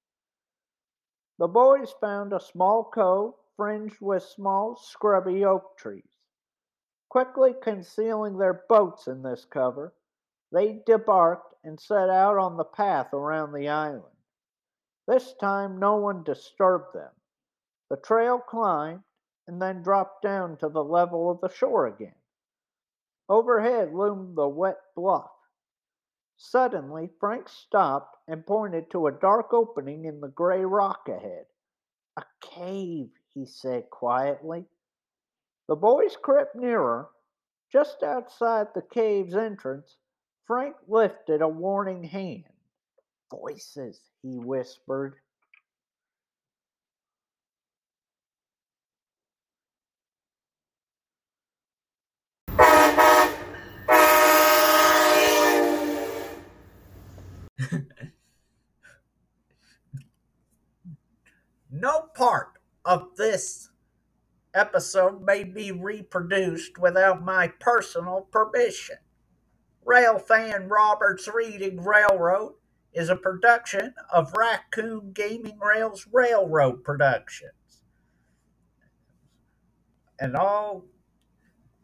The 1.38 1.48
boys 1.48 1.94
found 2.02 2.34
a 2.34 2.40
small 2.42 2.84
cove 2.84 3.34
fringed 3.56 4.02
with 4.02 4.24
small, 4.24 4.76
scrubby 4.76 5.46
oak 5.46 5.78
trees. 5.78 6.04
Quickly 7.08 7.54
concealing 7.62 8.38
their 8.38 8.66
boats 8.68 9.08
in 9.08 9.22
this 9.22 9.46
cover, 9.46 9.94
they 10.52 10.82
debarked 10.86 11.54
and 11.64 11.80
set 11.80 12.10
out 12.10 12.38
on 12.38 12.58
the 12.58 12.64
path 12.64 13.14
around 13.14 13.54
the 13.54 13.70
island. 13.70 14.04
This 15.08 15.34
time 15.34 15.80
no 15.80 15.96
one 15.98 16.24
disturbed 16.24 16.94
them. 16.94 17.12
The 17.90 17.98
trail 17.98 18.40
climbed 18.40 19.04
and 19.48 19.62
then 19.62 19.82
dropped 19.82 20.22
down 20.22 20.58
to 20.58 20.70
the 20.70 20.84
level 20.84 21.30
of 21.30 21.42
the 21.42 21.50
shore 21.50 21.88
again. 21.88 22.16
Overhead 23.28 23.94
loomed 23.94 24.36
the 24.36 24.48
wet 24.48 24.80
bluff. 24.96 25.32
Suddenly, 26.38 27.10
Frank 27.20 27.50
stopped 27.50 28.16
and 28.28 28.46
pointed 28.46 28.90
to 28.92 29.08
a 29.08 29.12
dark 29.12 29.54
opening 29.54 30.06
in 30.06 30.22
the 30.22 30.30
gray 30.30 30.64
rock 30.64 31.10
ahead. 31.10 31.46
A 32.18 32.24
cave, 32.42 33.10
he 33.34 33.46
said 33.46 33.90
quietly. 33.90 34.66
The 35.68 35.76
boys 35.76 36.16
crept 36.16 36.56
nearer. 36.56 37.10
Just 37.72 38.04
outside 38.04 38.68
the 38.74 38.82
cave's 38.82 39.36
entrance, 39.36 39.98
Frank 40.50 40.76
lifted 40.88 41.42
a 41.44 41.48
warning 41.48 42.04
hand. 42.06 42.46
Voices, 43.30 44.00
he 44.24 44.40
whispered. 44.40 45.18
no 61.70 62.10
part 62.16 62.54
of 62.84 63.16
this 63.18 63.70
episode 64.56 65.22
may 65.22 65.44
be 65.44 65.72
reproduced 65.72 66.80
without 66.80 67.24
my 67.24 67.50
personal 67.60 68.22
permission. 68.32 68.98
Railfan 69.90 70.70
Roberts 70.70 71.28
Reading 71.34 71.82
Railroad 71.84 72.54
is 72.94 73.10
a 73.10 73.16
production 73.16 73.96
of 74.14 74.32
Raccoon 74.38 75.14
Gaming 75.14 75.58
Rails 75.58 76.06
Railroad 76.12 76.84
Productions. 76.84 77.82
And 80.20 80.36
all 80.36 80.86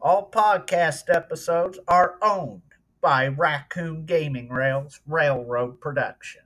all 0.00 0.30
podcast 0.30 1.12
episodes 1.12 1.80
are 1.88 2.16
owned 2.22 2.62
by 3.00 3.26
Raccoon 3.26 4.04
Gaming 4.04 4.50
Rails 4.50 5.00
Railroad 5.04 5.80
Productions. 5.80 6.45